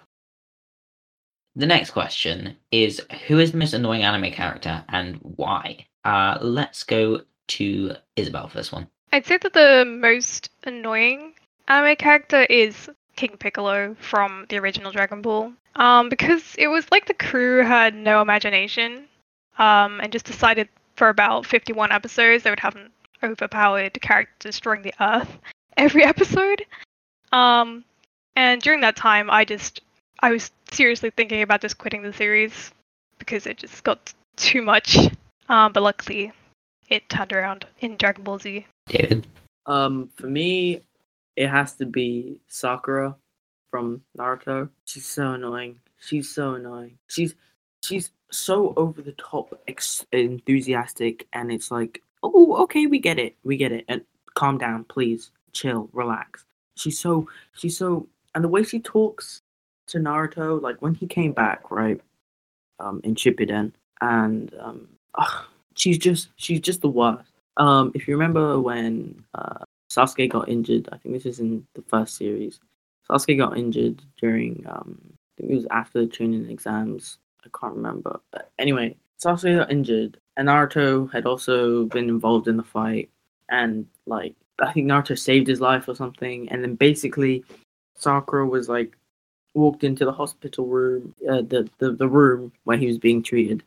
The 1.56 1.66
next 1.66 1.90
question 1.90 2.56
is 2.70 3.00
who 3.26 3.38
is 3.38 3.52
the 3.52 3.59
most 3.59 3.72
annoying 3.72 4.02
anime 4.02 4.30
character 4.30 4.85
and 4.90 5.16
why? 5.22 5.87
Uh, 6.04 6.38
let's 6.40 6.85
go 6.85 7.22
to 7.48 7.96
Isobel 8.16 8.50
for 8.50 8.59
this 8.59 8.70
one. 8.70 8.88
I'd 9.16 9.24
say 9.24 9.38
that 9.38 9.55
the 9.55 9.87
most 9.87 10.50
annoying 10.64 11.33
anime 11.68 11.96
character 11.96 12.42
is 12.50 12.90
King 13.16 13.38
Piccolo 13.38 13.96
from 13.98 14.44
the 14.50 14.59
original 14.59 14.92
Dragon 14.92 15.22
Ball. 15.22 15.55
Um, 15.74 16.11
because 16.11 16.55
it 16.59 16.66
was 16.66 16.85
like 16.90 17.07
the 17.07 17.14
crew 17.14 17.64
had 17.64 17.94
no 17.94 18.20
imagination, 18.20 19.07
um, 19.59 20.00
and 20.02 20.12
just 20.12 20.26
decided 20.26 20.68
for 20.96 21.09
about 21.09 21.46
51 21.46 21.92
episodes 21.92 22.42
they 22.42 22.50
would 22.50 22.61
have 22.61 22.76
an 22.76 22.90
overpowered 23.22 23.98
character 24.02 24.50
destroying 24.50 24.83
the 24.83 24.92
Earth 25.00 25.38
every 25.79 26.05
episode. 26.05 26.66
Um, 27.33 27.87
and 28.37 28.61
during 28.61 28.83
that 28.83 28.96
time, 28.96 29.31
I 29.31 29.46
just 29.46 29.81
I 30.20 30.31
was 30.31 30.50
seriously 30.70 31.09
thinking 31.09 31.40
about 31.40 31.62
just 31.62 31.79
quitting 31.79 32.02
the 32.02 32.12
series 32.12 32.70
because 33.18 33.46
it 33.46 33.57
just 33.57 33.83
got 33.83 34.12
too 34.37 34.61
much. 34.61 34.98
Um, 35.48 35.72
but 35.72 35.83
luckily, 35.83 36.33
it 36.90 37.09
turned 37.09 37.33
around 37.33 37.64
in 37.81 37.96
Dragon 37.96 38.22
Ball 38.22 38.38
Z. 38.38 38.66
David. 38.87 39.27
Um, 39.66 40.11
for 40.16 40.27
me, 40.27 40.83
it 41.37 41.49
has 41.49 41.75
to 41.75 41.87
be 41.87 42.40
Sakura 42.49 43.16
from 43.70 44.03
Naruto. 44.16 44.68
She's 44.85 45.07
so 45.07 45.33
annoying. 45.33 45.81
She's 45.99 46.33
so 46.33 46.55
annoying. 46.55 46.99
She's 47.09 47.35
she's 47.83 48.11
so 48.31 48.75
over 48.77 49.03
the 49.03 49.12
top 49.12 49.61
ex- 49.68 50.05
enthusiastic, 50.12 51.27
and 51.33 51.53
it's 51.53 51.70
like, 51.70 52.03
oh, 52.22 52.57
okay, 52.62 52.87
we 52.87 52.99
get 52.99 53.18
it, 53.18 53.37
we 53.44 53.57
get 53.57 53.72
it, 53.72 53.85
and 53.88 54.03
calm 54.35 54.59
down, 54.59 54.85
please, 54.85 55.31
chill, 55.53 55.88
relax. 55.92 56.44
She's 56.77 56.99
so 56.99 57.29
she's 57.55 57.77
so, 57.77 58.09
and 58.35 58.44
the 58.44 58.49
way 58.49 58.62
she 58.62 58.81
talks 58.81 59.42
to 59.88 59.99
Naruto, 59.99 60.61
like 60.61 60.81
when 60.83 60.94
he 60.94 61.07
came 61.07 61.33
back, 61.33 61.70
right, 61.70 62.01
um, 62.81 63.01
in 63.05 63.14
Shippuden, 63.14 63.72
and 64.01 64.55
um, 64.61 64.88
ugh, 65.14 65.44
she's 65.75 65.99
just 65.99 66.29
she's 66.37 66.61
just 66.61 66.83
the 66.83 66.88
worst. 66.88 67.31
Um, 67.57 67.92
if 67.95 68.07
you 68.07 68.14
remember 68.14 68.61
when 68.61 69.25
uh, 69.35 69.64
Sasuke 69.90 70.31
got 70.31 70.49
injured, 70.49 70.88
I 70.92 70.99
think 70.99 71.14
this 71.14 71.27
is 71.27 71.40
in 71.40 71.66
the 71.75 71.83
first 71.83 72.16
series. 72.16 72.61
Sasuke 73.09 73.38
got 73.38 73.57
injured 73.57 74.03
during, 74.21 74.64
um, 74.69 74.99
I 75.03 75.40
think 75.40 75.53
it 75.53 75.57
was 75.57 75.66
after 75.71 76.01
the 76.01 76.07
training 76.07 76.51
exams. 76.51 77.19
I 77.45 77.49
can't 77.59 77.77
remember. 77.77 78.21
But 78.33 78.51
anyway, 78.59 78.97
Sasuke 79.23 79.59
got 79.59 79.71
injured, 79.71 80.19
and 80.37 80.49
Naruto 80.49 81.11
had 81.12 81.25
also 81.25 81.85
been 81.87 82.09
involved 82.09 82.49
in 82.49 82.57
the 82.57 82.62
fight. 82.62 83.09
And, 83.49 83.87
like, 84.07 84.35
I 84.59 84.73
think 84.73 84.87
Naruto 84.87 85.19
saved 85.19 85.47
his 85.47 85.61
life 85.61 85.88
or 85.88 85.95
something. 85.95 86.49
And 86.51 86.62
then 86.62 86.75
basically, 86.75 87.45
Sakura 87.97 88.47
was 88.47 88.69
like, 88.69 88.97
walked 89.55 89.85
into 89.85 90.05
the 90.05 90.12
hospital 90.12 90.66
room, 90.66 91.14
uh, 91.31 91.40
the, 91.42 91.66
the, 91.79 91.92
the 91.92 92.09
room 92.09 92.53
where 92.64 92.77
he 92.77 92.87
was 92.87 92.99
being 92.99 93.23
treated 93.23 93.62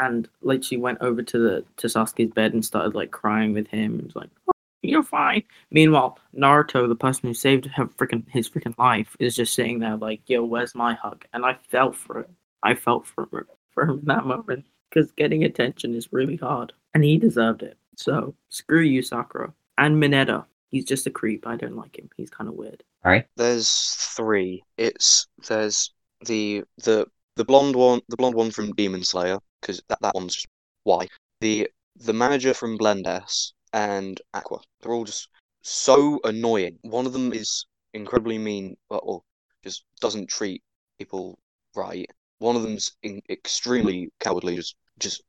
and 0.00 0.28
literally 0.42 0.80
went 0.80 0.98
over 1.00 1.22
to 1.22 1.38
the 1.38 1.64
to 1.78 1.86
Sasuke's 1.86 2.32
bed 2.34 2.52
and 2.52 2.64
started 2.64 2.94
like 2.94 3.10
crying 3.10 3.52
with 3.52 3.68
him. 3.68 3.94
and 3.94 4.02
was 4.04 4.16
like, 4.16 4.30
"Oh, 4.48 4.52
"You're 4.82 5.02
fine." 5.02 5.42
Meanwhile, 5.70 6.18
Naruto, 6.36 6.88
the 6.88 6.96
person 6.96 7.28
who 7.28 7.34
saved 7.34 7.66
her 7.66 7.86
freaking 7.86 8.28
his 8.28 8.48
freaking 8.48 8.78
life, 8.78 9.16
is 9.18 9.36
just 9.36 9.54
sitting 9.54 9.78
there 9.80 9.96
like, 9.96 10.20
"Yo, 10.26 10.44
where's 10.44 10.74
my 10.74 10.94
hug?" 10.94 11.24
And 11.32 11.44
I 11.44 11.54
felt 11.68 11.96
for 11.96 12.20
it. 12.20 12.30
I 12.62 12.74
felt 12.74 13.06
for 13.06 13.28
him, 13.32 13.46
for 13.72 13.84
him 13.84 13.98
in 14.00 14.04
that 14.06 14.26
moment 14.26 14.66
because 14.88 15.12
getting 15.12 15.44
attention 15.44 15.94
is 15.94 16.12
really 16.12 16.36
hard, 16.36 16.72
and 16.94 17.04
he 17.04 17.18
deserved 17.18 17.62
it. 17.62 17.76
So 17.96 18.34
screw 18.48 18.82
you, 18.82 19.02
Sakura 19.02 19.52
and 19.78 20.02
Mineta. 20.02 20.44
He's 20.70 20.84
just 20.84 21.06
a 21.06 21.10
creep. 21.10 21.46
I 21.46 21.56
don't 21.56 21.76
like 21.76 21.98
him. 21.98 22.08
He's 22.16 22.30
kind 22.30 22.48
of 22.48 22.54
weird. 22.54 22.84
All 23.04 23.10
right. 23.10 23.26
There's 23.36 23.96
three. 24.16 24.62
It's 24.76 25.26
there's 25.48 25.92
the 26.26 26.62
the 26.84 27.06
the 27.36 27.44
blonde 27.44 27.74
one, 27.74 28.00
the 28.08 28.16
blonde 28.16 28.34
one 28.36 28.50
from 28.50 28.72
Demon 28.72 29.02
Slayer, 29.02 29.38
because 29.60 29.82
that, 29.88 30.00
that 30.00 30.14
one's 30.14 30.34
just 30.34 30.48
why. 30.84 31.08
The 31.40 31.68
the 31.96 32.12
manager 32.12 32.54
from 32.54 32.76
Blend 32.76 33.06
S 33.06 33.52
and 33.72 34.20
Aqua. 34.34 34.60
They're 34.80 34.92
all 34.92 35.04
just 35.04 35.28
so 35.62 36.20
annoying. 36.24 36.78
One 36.82 37.06
of 37.06 37.12
them 37.12 37.32
is 37.32 37.66
incredibly 37.92 38.38
mean, 38.38 38.76
well, 38.88 39.00
or 39.02 39.22
just 39.62 39.84
doesn't 40.00 40.28
treat 40.28 40.62
people 40.98 41.38
right. 41.74 42.08
One 42.38 42.56
of 42.56 42.62
them's 42.62 42.92
in, 43.02 43.20
extremely 43.28 44.10
cowardly. 44.20 44.56
Just 44.56 44.76
just 44.98 45.22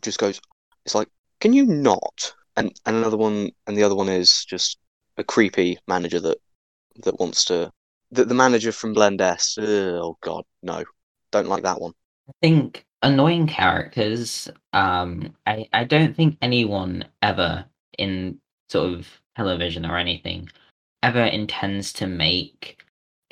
just 0.00 0.18
goes. 0.18 0.40
It's 0.84 0.94
like, 0.94 1.08
can 1.40 1.52
you 1.52 1.64
not? 1.64 2.34
And 2.56 2.72
and 2.86 2.96
another 2.96 3.16
one, 3.16 3.50
and 3.66 3.76
the 3.76 3.82
other 3.82 3.94
one 3.94 4.08
is 4.08 4.44
just 4.44 4.78
a 5.16 5.24
creepy 5.24 5.78
manager 5.86 6.20
that 6.20 6.38
that 7.04 7.18
wants 7.18 7.44
to. 7.46 7.70
The, 8.10 8.24
the 8.24 8.34
manager 8.34 8.70
from 8.70 8.92
Blend 8.92 9.20
S. 9.20 9.58
oh 9.60 10.16
God, 10.20 10.44
no, 10.62 10.84
don't 11.32 11.48
like 11.48 11.64
that 11.64 11.80
one. 11.80 11.92
I 12.28 12.32
think 12.40 12.86
annoying 13.04 13.46
characters. 13.46 14.48
Um, 14.72 15.36
I 15.46 15.68
I 15.72 15.84
don't 15.84 16.16
think 16.16 16.38
anyone 16.42 17.04
ever 17.22 17.64
in 17.98 18.40
sort 18.68 18.92
of 18.94 19.08
television 19.36 19.86
or 19.86 19.96
anything 19.98 20.48
ever 21.02 21.22
intends 21.24 21.92
to 21.94 22.06
make 22.06 22.82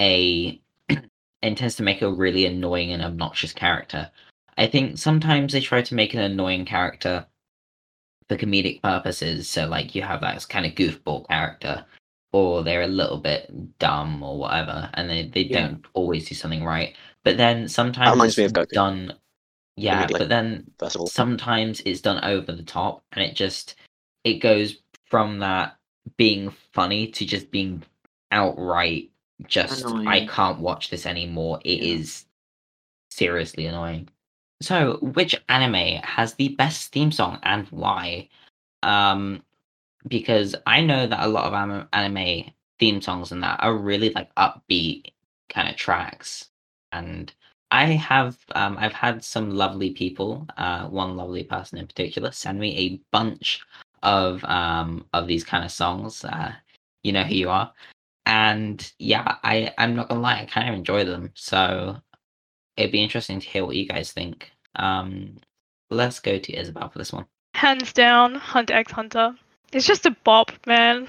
a 0.00 0.60
intends 1.42 1.74
to 1.76 1.82
make 1.82 2.02
a 2.02 2.12
really 2.12 2.46
annoying 2.46 2.92
and 2.92 3.02
obnoxious 3.02 3.52
character. 3.52 4.10
I 4.58 4.66
think 4.66 4.98
sometimes 4.98 5.52
they 5.52 5.60
try 5.60 5.82
to 5.82 5.94
make 5.94 6.14
an 6.14 6.20
annoying 6.20 6.66
character 6.66 7.26
for 8.28 8.36
comedic 8.36 8.82
purposes. 8.82 9.48
So 9.48 9.66
like 9.66 9.94
you 9.94 10.02
have 10.02 10.20
that 10.20 10.46
kind 10.48 10.66
of 10.66 10.72
goofball 10.74 11.26
character, 11.28 11.84
or 12.32 12.62
they're 12.62 12.82
a 12.82 12.86
little 12.86 13.18
bit 13.18 13.78
dumb 13.78 14.22
or 14.22 14.38
whatever, 14.38 14.90
and 14.94 15.08
they, 15.08 15.28
they 15.28 15.44
Yeah. 15.44 15.68
don't 15.68 15.86
always 15.94 16.28
do 16.28 16.34
something 16.34 16.64
right. 16.64 16.94
But 17.24 17.38
then 17.38 17.68
sometimes 17.68 18.38
it's 18.38 18.52
of 18.52 18.68
done. 18.68 19.14
Yeah, 19.76 19.98
Immediately. 19.98 20.18
but 20.20 20.28
then 20.28 20.70
First 20.78 20.96
of 20.96 21.00
all, 21.02 21.06
sometimes 21.06 21.80
it's 21.86 22.00
done 22.00 22.22
over 22.24 22.52
the 22.52 22.62
top, 22.62 23.02
and 23.12 23.24
it 23.24 23.34
just 23.34 23.76
it 24.24 24.34
goes 24.38 24.76
from 25.06 25.38
that 25.40 25.76
being 26.16 26.50
funny 26.72 27.06
to 27.08 27.24
just 27.26 27.50
being 27.50 27.82
outright 28.30 29.10
just 29.46 29.84
I 30.06 30.26
can't 30.26 30.58
watch 30.60 30.90
this 30.90 31.06
anymore. 31.06 31.60
It 31.64 31.80
is 31.82 32.24
Yeah. 32.24 32.28
seriously 33.10 33.66
annoying. 33.66 34.08
So, 34.60 34.98
which 35.02 35.34
anime 35.48 36.02
has 36.02 36.34
the 36.34 36.50
best 36.50 36.92
theme 36.92 37.12
song 37.12 37.38
and 37.42 37.66
why? 37.68 38.28
Um, 38.82 39.42
because 40.08 40.54
I 40.66 40.80
know 40.82 41.06
that 41.06 41.24
a 41.24 41.28
lot 41.28 41.52
of 41.52 41.88
anime 41.92 42.52
theme 42.78 43.00
songs 43.00 43.32
and 43.32 43.42
that 43.42 43.60
are 43.62 43.74
really 43.76 44.10
like 44.10 44.34
upbeat 44.36 45.12
kind 45.48 45.68
of 45.68 45.76
tracks, 45.76 46.50
and 46.92 47.32
I 47.72 47.86
have 47.86 48.36
um 48.54 48.76
I've 48.78 48.92
had 48.92 49.24
some 49.24 49.50
lovely 49.50 49.90
people, 49.90 50.46
uh, 50.58 50.86
one 50.88 51.16
lovely 51.16 51.42
person 51.42 51.78
in 51.78 51.86
particular, 51.86 52.30
send 52.30 52.60
me 52.60 52.76
a 52.78 53.00
bunch 53.10 53.62
of 54.02 54.44
um 54.44 55.06
of 55.14 55.26
these 55.26 55.42
kind 55.42 55.64
of 55.64 55.72
songs. 55.72 56.24
Uh, 56.24 56.52
you 57.02 57.12
know 57.12 57.24
who 57.24 57.34
you 57.34 57.48
are, 57.48 57.72
and 58.26 58.92
yeah, 58.98 59.36
I 59.42 59.72
I'm 59.78 59.96
not 59.96 60.10
gonna 60.10 60.20
lie, 60.20 60.42
I 60.42 60.44
kind 60.44 60.68
of 60.68 60.74
enjoy 60.74 61.04
them. 61.04 61.30
So 61.34 61.96
it'd 62.76 62.92
be 62.92 63.02
interesting 63.02 63.40
to 63.40 63.48
hear 63.48 63.64
what 63.64 63.76
you 63.76 63.88
guys 63.88 64.12
think. 64.12 64.52
Um, 64.76 65.38
let's 65.90 66.20
go 66.20 66.38
to 66.38 66.52
Isobel 66.52 66.92
for 66.92 66.98
this 66.98 67.12
one. 67.12 67.24
Hands 67.54 67.90
down, 67.94 68.34
Hunter 68.34 68.74
x 68.74 68.92
Hunter. 68.92 69.34
It's 69.72 69.86
just 69.86 70.04
a 70.04 70.10
bop, 70.24 70.52
man. 70.66 71.06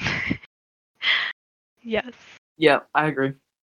yes. 1.83 2.13
Yeah, 2.57 2.79
I 2.95 3.07
agree. 3.07 3.33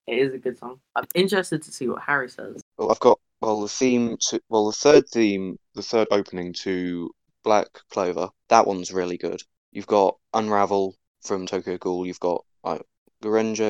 It 0.09 0.17
is 0.17 0.33
a 0.33 0.39
good 0.39 0.57
song. 0.57 0.79
I'm 0.95 1.05
interested 1.13 1.61
to 1.61 1.71
see 1.71 1.87
what 1.87 2.01
Harry 2.01 2.29
says. 2.29 2.63
well, 2.77 2.89
I've 2.89 2.99
got 2.99 3.19
well 3.41 3.61
the 3.61 3.67
theme 3.67 4.17
to 4.29 4.41
well 4.49 4.65
the 4.65 4.73
third 4.73 5.07
theme, 5.07 5.59
the 5.75 5.83
third 5.83 6.07
opening 6.09 6.51
to 6.63 7.11
Black 7.43 7.67
Clover. 7.91 8.29
That 8.47 8.65
one's 8.65 8.91
really 8.91 9.17
good. 9.17 9.41
You've 9.71 9.85
got 9.85 10.17
Unravel 10.33 10.95
from 11.21 11.45
Tokyo 11.45 11.77
Ghoul. 11.77 12.07
You've 12.07 12.19
got 12.19 12.43
like 12.63 12.81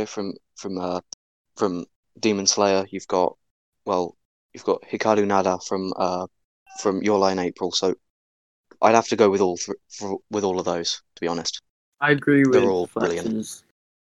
from 0.07 0.33
from 0.55 0.77
uh 0.77 1.01
from 1.57 1.85
Demon 2.17 2.47
Slayer. 2.47 2.85
You've 2.89 3.07
got 3.07 3.35
well, 3.85 4.15
you've 4.53 4.63
got 4.63 4.81
Hikaru 4.83 5.27
Nara 5.27 5.59
from 5.59 5.91
uh 5.97 6.27
from 6.81 7.01
Your 7.03 7.19
Lie 7.19 7.33
in 7.33 7.39
April, 7.39 7.73
so 7.73 7.95
I'd 8.81 8.95
have 8.95 9.09
to 9.09 9.17
go 9.17 9.29
with 9.29 9.41
all 9.41 9.57
th- 9.57 9.77
for, 9.89 10.19
with 10.31 10.45
all 10.45 10.57
of 10.57 10.65
those 10.65 11.01
to 11.15 11.19
be 11.19 11.27
honest. 11.27 11.61
I 11.99 12.11
agree 12.11 12.43
with 12.45 12.53
They're 12.53 12.69
all 12.69 12.87
brilliant. 12.93 13.61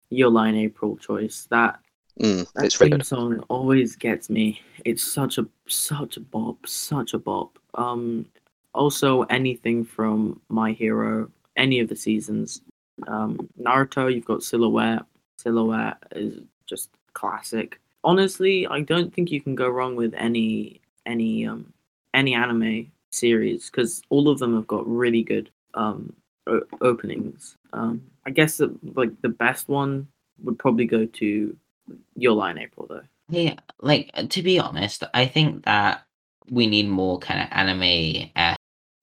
Your 0.09 0.29
Lie 0.29 0.49
in 0.49 0.55
April 0.55 0.95
choice. 0.95 1.47
That 1.49 1.79
Mm, 2.19 2.51
that 2.53 2.65
it's 2.65 2.77
theme 2.77 3.01
song 3.01 3.43
always 3.49 3.95
gets 3.95 4.29
me. 4.29 4.61
It's 4.85 5.03
such 5.03 5.37
a 5.37 5.47
such 5.67 6.17
a 6.17 6.19
bop, 6.19 6.67
such 6.67 7.13
a 7.13 7.19
bop. 7.19 7.57
Um, 7.75 8.25
also 8.73 9.23
anything 9.23 9.83
from 9.83 10.41
My 10.49 10.71
Hero, 10.71 11.29
any 11.55 11.79
of 11.79 11.89
the 11.89 11.95
seasons. 11.95 12.61
Um, 13.07 13.49
Naruto, 13.59 14.13
you've 14.13 14.25
got 14.25 14.43
Silhouette. 14.43 15.03
Silhouette 15.37 15.97
is 16.11 16.41
just 16.67 16.89
classic. 17.13 17.79
Honestly, 18.03 18.67
I 18.67 18.81
don't 18.81 19.13
think 19.13 19.31
you 19.31 19.41
can 19.41 19.55
go 19.55 19.69
wrong 19.69 19.95
with 19.95 20.13
any 20.15 20.81
any 21.05 21.45
um 21.45 21.71
any 22.13 22.33
anime 22.33 22.91
series 23.11 23.69
because 23.69 24.01
all 24.09 24.29
of 24.29 24.39
them 24.39 24.55
have 24.55 24.67
got 24.67 24.87
really 24.87 25.23
good 25.23 25.49
um 25.73 26.13
o- 26.47 26.65
openings. 26.81 27.57
Um, 27.73 28.01
I 28.25 28.31
guess 28.31 28.57
that, 28.57 28.71
like 28.95 29.09
the 29.21 29.29
best 29.29 29.69
one 29.69 30.07
would 30.43 30.59
probably 30.59 30.85
go 30.85 31.05
to 31.05 31.55
Your 32.15 32.33
Lie 32.33 32.51
in 32.51 32.57
April 32.59 32.87
though. 32.87 33.03
Yeah, 33.29 33.55
like 33.79 34.11
to 34.29 34.41
be 34.41 34.59
honest, 34.59 35.03
I 35.13 35.25
think 35.25 35.65
that 35.65 36.03
we 36.49 36.67
need 36.67 36.89
more 36.89 37.17
kind 37.19 37.41
of 37.41 37.47
anime 37.51 38.29
uh, 38.35 38.55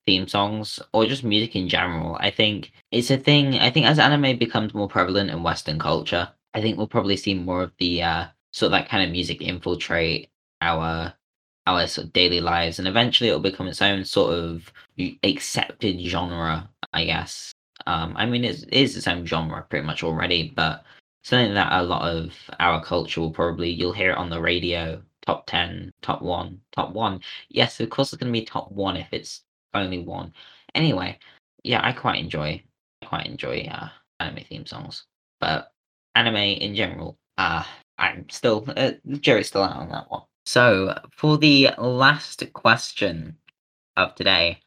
theme 0.07 0.29
songs 0.29 0.81
or 0.93 1.07
just 1.07 1.25
music 1.25 1.57
in 1.57 1.69
general. 1.69 2.17
I 2.21 2.31
think 2.31 2.73
it's 2.91 3.11
a 3.11 3.17
thing. 3.17 3.59
I 3.59 3.71
think 3.71 3.87
as 3.87 3.99
anime 3.99 4.39
becomes 4.39 4.75
more 4.75 4.89
prevalent 4.89 5.31
in 5.31 5.43
Western 5.43 5.79
culture, 5.79 6.29
I 6.55 6.61
think 6.61 6.77
we'll 6.77 6.87
probably 6.87 7.17
see 7.17 7.35
more 7.35 7.63
of 7.63 7.73
the 7.79 8.03
uh, 8.03 8.27
sort 8.53 8.73
of 8.73 8.73
that 8.73 8.89
kind 8.89 9.05
of 9.05 9.11
music 9.11 9.41
infiltrate 9.41 10.31
our 10.61 11.15
our 11.67 11.87
sort 11.87 12.07
of 12.07 12.13
daily 12.13 12.41
lives, 12.41 12.79
and 12.79 12.89
eventually 12.89 13.29
it'll 13.29 13.41
become 13.41 13.69
its 13.69 13.83
own 13.83 14.05
sort 14.05 14.33
of 14.33 14.73
accepted 15.23 16.01
genre, 16.01 16.69
I 16.93 17.05
guess. 17.05 17.53
Um, 17.87 18.15
I 18.17 18.27
mean, 18.27 18.45
it 18.45 18.65
is 18.73 18.97
its 18.97 19.07
own 19.07 19.27
genre 19.27 19.65
pretty 19.69 19.87
much 19.87 20.03
already, 20.03 20.53
but 20.57 20.85
something 21.29 21.53
that 21.55 21.73
a 21.73 21.83
lot 21.83 22.09
of 22.11 22.33
our 22.59 22.83
culture 22.83 23.21
will 23.21 23.31
probably 23.31 23.69
you'll 23.69 23.93
hear 23.93 24.13
it 24.13 24.17
on 24.17 24.31
the 24.31 24.41
radio 24.41 25.01
top 25.27 25.47
10 25.47 25.93
top 26.01 26.23
1 26.23 26.59
top 26.73 26.93
1 26.93 27.21
yes 27.51 27.81
of 27.81 27.91
course 27.91 28.13
it's 28.13 28.21
going 28.21 28.33
to 28.33 28.41
be 28.41 28.45
top 28.45 28.73
1 28.73 28.97
if 28.97 29.09
it's 29.13 29.43
only 29.75 29.99
one. 29.99 30.33
Anyway 30.75 31.19
yeah 31.65 31.81
i 31.85 31.93
quite 31.93 32.19
enjoy 32.19 32.63
quite 33.05 33.27
enjoy 33.27 33.69
uh 33.71 33.89
anime 34.21 34.45
theme 34.49 34.65
songs. 34.65 35.05
But 35.39 35.73
anime 36.15 36.37
in 36.37 36.75
general 36.75 37.19
uh 37.37 37.63
i'm 37.99 38.27
still 38.31 38.65
uh, 38.77 38.93
still 39.43 39.63
out 39.63 39.77
on 39.77 39.91
that 39.91 40.11
one. 40.11 40.23
So 40.47 40.99
for 41.13 41.37
the 41.37 41.71
last 41.77 42.51
question 42.55 43.37
of 43.99 44.15
today 44.15 44.61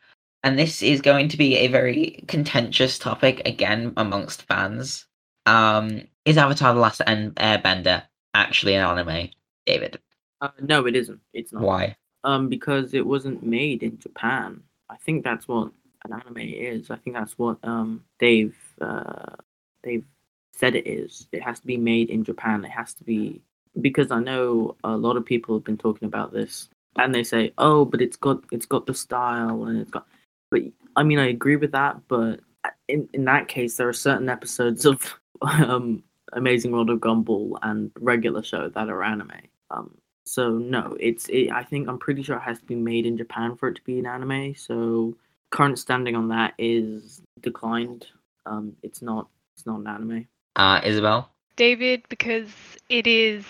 and 0.44 0.60
this 0.60 0.84
is 0.84 1.02
going 1.02 1.30
to 1.30 1.38
be 1.38 1.56
a 1.58 1.68
very 1.68 2.24
contentious 2.28 3.00
topic 3.00 3.42
again 3.48 3.94
amongst 3.98 4.44
fans 4.44 5.08
um, 5.46 6.04
is 6.26 6.38
Avatar: 6.38 6.74
The 6.74 6.80
Last 6.80 7.02
Airbender 7.08 8.04
actually 8.34 8.76
an 8.76 8.86
anime, 8.86 9.30
David? 9.66 10.00
Uh, 10.42 10.50
no, 10.62 10.86
it 10.86 10.96
isn't. 10.96 11.20
It's 11.34 11.54
not. 11.54 11.64
Why? 11.64 11.96
Um, 12.24 12.50
because 12.50 12.94
it 12.94 13.06
wasn't 13.06 13.44
made 13.44 13.84
in 13.84 13.98
Japan. 14.00 14.62
I 14.90 14.98
think 14.98 15.24
that's 15.24 15.48
what 15.48 15.72
an 16.06 16.14
anime 16.14 16.38
is. 16.38 16.92
I 16.92 16.98
think 16.98 17.16
that's 17.16 17.38
what 17.38 17.58
um 17.64 18.04
they've 18.20 18.58
uh 18.82 19.36
they've 19.84 20.06
said 20.54 20.76
it 20.76 20.88
is. 20.88 21.28
It 21.32 21.42
has 21.42 21.60
to 21.60 21.68
be 21.68 21.78
made 21.78 22.10
in 22.10 22.24
Japan. 22.24 22.66
It 22.66 22.72
has 22.72 22.94
to 22.96 23.04
be 23.04 23.42
because 23.80 24.12
I 24.12 24.20
know 24.20 24.76
a 24.84 24.96
lot 24.96 25.18
of 25.18 25.26
people 25.26 25.56
have 25.56 25.64
been 25.64 25.78
talking 25.78 26.08
about 26.08 26.34
this, 26.34 26.70
and 26.98 27.14
they 27.14 27.24
say, 27.24 27.54
"Oh, 27.58 27.86
but 27.86 28.02
it's 28.02 28.18
got 28.18 28.44
it's 28.52 28.66
got 28.66 28.86
the 28.86 28.94
style 28.94 29.64
and 29.66 29.80
it's 29.80 29.92
got." 29.92 30.08
But 30.50 30.62
I 30.96 31.04
mean, 31.04 31.20
I 31.20 31.28
agree 31.28 31.56
with 31.56 31.72
that. 31.72 31.98
But 32.08 32.42
in 32.88 33.08
in 33.14 33.26
that 33.26 33.48
case, 33.48 33.78
there 33.78 33.90
are 33.90 33.94
certain 33.94 34.30
episodes 34.30 34.86
of 34.86 35.20
um 35.42 36.04
Amazing 36.34 36.72
World 36.72 36.90
of 36.90 37.00
Gumball 37.00 37.58
and 37.62 37.92
regular 38.00 38.44
show 38.44 38.70
that 38.70 38.90
are 38.90 39.04
anime. 39.04 39.32
Um, 39.70 39.98
so 40.26 40.52
no, 40.52 40.96
it's 41.00 41.28
it, 41.30 41.52
I 41.52 41.64
think 41.64 41.88
I'm 41.88 41.98
pretty 41.98 42.24
sure 42.24 42.38
it 42.38 42.42
has 42.42 42.60
to 42.60 42.66
be 42.66 42.76
made 42.76 43.06
in 43.06 43.18
Japan 43.18 43.56
for 43.56 43.70
it 43.70 43.76
to 43.76 43.82
be 43.84 44.00
an 44.00 44.06
anime. 44.06 44.56
So 44.56 45.18
current 45.50 45.80
standing 45.80 46.16
on 46.16 46.30
that 46.30 46.54
is 46.58 47.22
declined. 47.42 48.08
Um, 48.46 48.76
it's 48.84 49.02
not 49.02 49.28
it's 49.56 49.66
not 49.66 49.80
an 49.80 49.88
anime. 49.88 50.28
Uh, 50.56 50.82
Isobel? 50.82 51.26
David, 51.56 52.04
because 52.10 52.50
it 52.90 53.08
is 53.08 53.46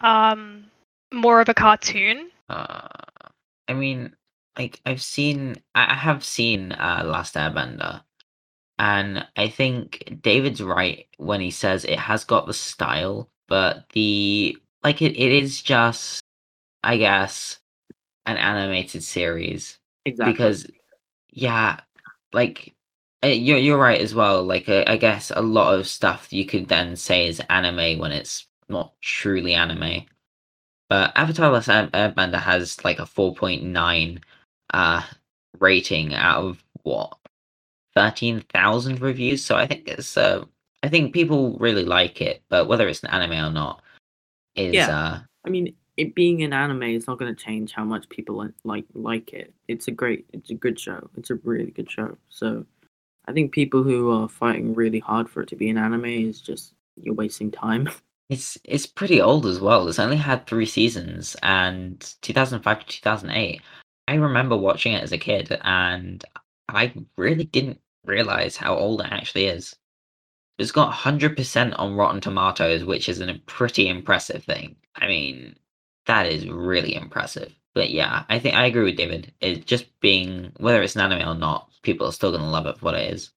um 0.00 0.64
more 1.12 1.40
of 1.40 1.48
a 1.48 1.54
cartoon. 1.54 2.30
Uh, 2.48 2.88
I 3.68 3.74
mean, 3.74 4.14
like 4.58 4.80
I've 4.86 5.02
seen, 5.02 5.56
I 5.74 5.92
I 5.92 5.94
have 5.94 6.24
seen 6.24 6.72
uh, 6.72 7.02
Last 7.04 7.34
Airbender, 7.34 8.02
and 8.78 9.26
I 9.36 9.48
think 9.48 10.18
David's 10.20 10.62
right 10.62 11.06
when 11.18 11.40
he 11.40 11.50
says 11.50 11.84
it 11.84 11.98
has 11.98 12.24
got 12.24 12.46
the 12.46 12.54
style, 12.54 13.28
but 13.48 13.88
the 13.92 14.56
like 14.82 15.00
it, 15.00 15.16
it 15.16 15.32
is 15.32 15.62
just, 15.62 16.22
I 16.82 16.96
guess, 16.96 17.58
an 18.26 18.36
animated 18.36 19.02
series. 19.02 19.78
Exactly. 20.06 20.32
because 20.32 20.66
yeah 21.30 21.80
like 22.34 22.74
uh, 23.24 23.28
you're, 23.28 23.58
you're 23.58 23.78
right 23.78 24.00
as 24.00 24.14
well. 24.14 24.44
Like 24.44 24.68
uh, 24.68 24.84
i 24.86 24.96
guess 24.96 25.32
a 25.34 25.40
lot 25.40 25.74
of 25.78 25.86
stuff 25.86 26.32
you 26.32 26.44
could 26.44 26.68
then 26.68 26.96
say 26.96 27.26
is 27.26 27.40
anime 27.48 27.98
when 27.98 28.12
it's 28.12 28.46
not 28.68 28.92
truly 29.00 29.54
anime. 29.54 30.04
But 30.90 31.12
avatar 31.16 31.50
last 31.50 31.68
airbender 31.68 32.40
has 32.40 32.84
like 32.84 32.98
a 32.98 33.04
4.9 33.04 34.22
uh 34.72 35.02
rating 35.60 36.14
out 36.14 36.44
of 36.44 36.64
what 36.82 37.16
13,000 37.96 39.00
reviews 39.00 39.44
so 39.44 39.56
i 39.56 39.66
think 39.66 39.86
it's 39.88 40.16
uh 40.16 40.44
i 40.82 40.88
think 40.88 41.12
people 41.14 41.56
really 41.58 41.84
like 41.84 42.20
it 42.20 42.42
but 42.48 42.66
whether 42.68 42.88
it's 42.88 43.02
an 43.02 43.10
anime 43.10 43.32
or 43.32 43.50
not 43.50 43.82
is 44.56 44.74
Yeah. 44.74 44.96
uh 44.98 45.20
I 45.46 45.50
mean, 45.50 45.74
it 45.96 46.14
being 46.14 46.42
an 46.42 46.52
anime 46.52 46.84
is 46.84 47.06
not 47.06 47.18
going 47.18 47.34
to 47.34 47.44
change 47.44 47.72
how 47.72 47.84
much 47.84 48.08
people 48.08 48.48
like 48.64 48.84
like 48.94 49.32
it. 49.32 49.52
It's 49.68 49.88
a 49.88 49.90
great, 49.90 50.24
it's 50.32 50.50
a 50.50 50.54
good 50.54 50.80
show. 50.80 51.08
It's 51.16 51.30
a 51.30 51.34
really 51.44 51.70
good 51.70 51.90
show. 51.90 52.16
So, 52.30 52.64
I 53.28 53.32
think 53.32 53.52
people 53.52 53.82
who 53.82 54.10
are 54.10 54.28
fighting 54.28 54.74
really 54.74 54.98
hard 55.00 55.28
for 55.28 55.42
it 55.42 55.48
to 55.50 55.56
be 55.56 55.68
an 55.70 55.76
anime 55.78 56.06
is 56.06 56.40
just 56.40 56.74
you're 56.96 57.14
wasting 57.14 57.50
time. 57.50 57.88
It's 58.30 58.56
it's 58.64 58.86
pretty 58.86 59.20
old 59.20 59.44
as 59.44 59.60
well. 59.60 59.86
It's 59.86 59.98
only 59.98 60.16
had 60.16 60.46
three 60.46 60.64
seasons, 60.64 61.36
and 61.42 62.00
2005 62.22 62.80
to 62.80 62.86
2008. 62.86 63.60
I 64.08 64.14
remember 64.14 64.56
watching 64.56 64.94
it 64.94 65.02
as 65.02 65.12
a 65.12 65.18
kid, 65.18 65.58
and 65.62 66.24
I 66.70 66.94
really 67.18 67.44
didn't 67.44 67.80
realize 68.04 68.56
how 68.56 68.76
old 68.76 69.00
it 69.00 69.08
actually 69.10 69.46
is. 69.46 69.76
It's 70.58 70.72
got 70.72 70.92
100% 70.94 71.74
on 71.78 71.94
Rotten 71.94 72.20
Tomatoes, 72.20 72.84
which 72.84 73.08
is 73.08 73.20
a 73.20 73.34
pretty 73.46 73.88
impressive 73.88 74.44
thing. 74.44 74.76
I 74.96 75.08
mean, 75.08 75.56
that 76.06 76.26
is 76.26 76.48
really 76.48 76.94
impressive. 76.94 77.54
But 77.74 77.90
yeah, 77.90 78.24
I 78.28 78.38
think 78.38 78.54
I 78.54 78.66
agree 78.66 78.84
with 78.84 78.96
David. 78.96 79.32
It's 79.40 79.64
just 79.64 79.98
being 80.00 80.52
whether 80.58 80.82
it's 80.82 80.94
an 80.94 81.02
anime 81.02 81.28
or 81.28 81.34
not, 81.34 81.70
people 81.82 82.06
are 82.06 82.12
still 82.12 82.30
gonna 82.30 82.50
love 82.50 82.66
it 82.66 82.78
for 82.78 82.86
what 82.86 82.94
it 82.94 83.12
is. 83.12 83.30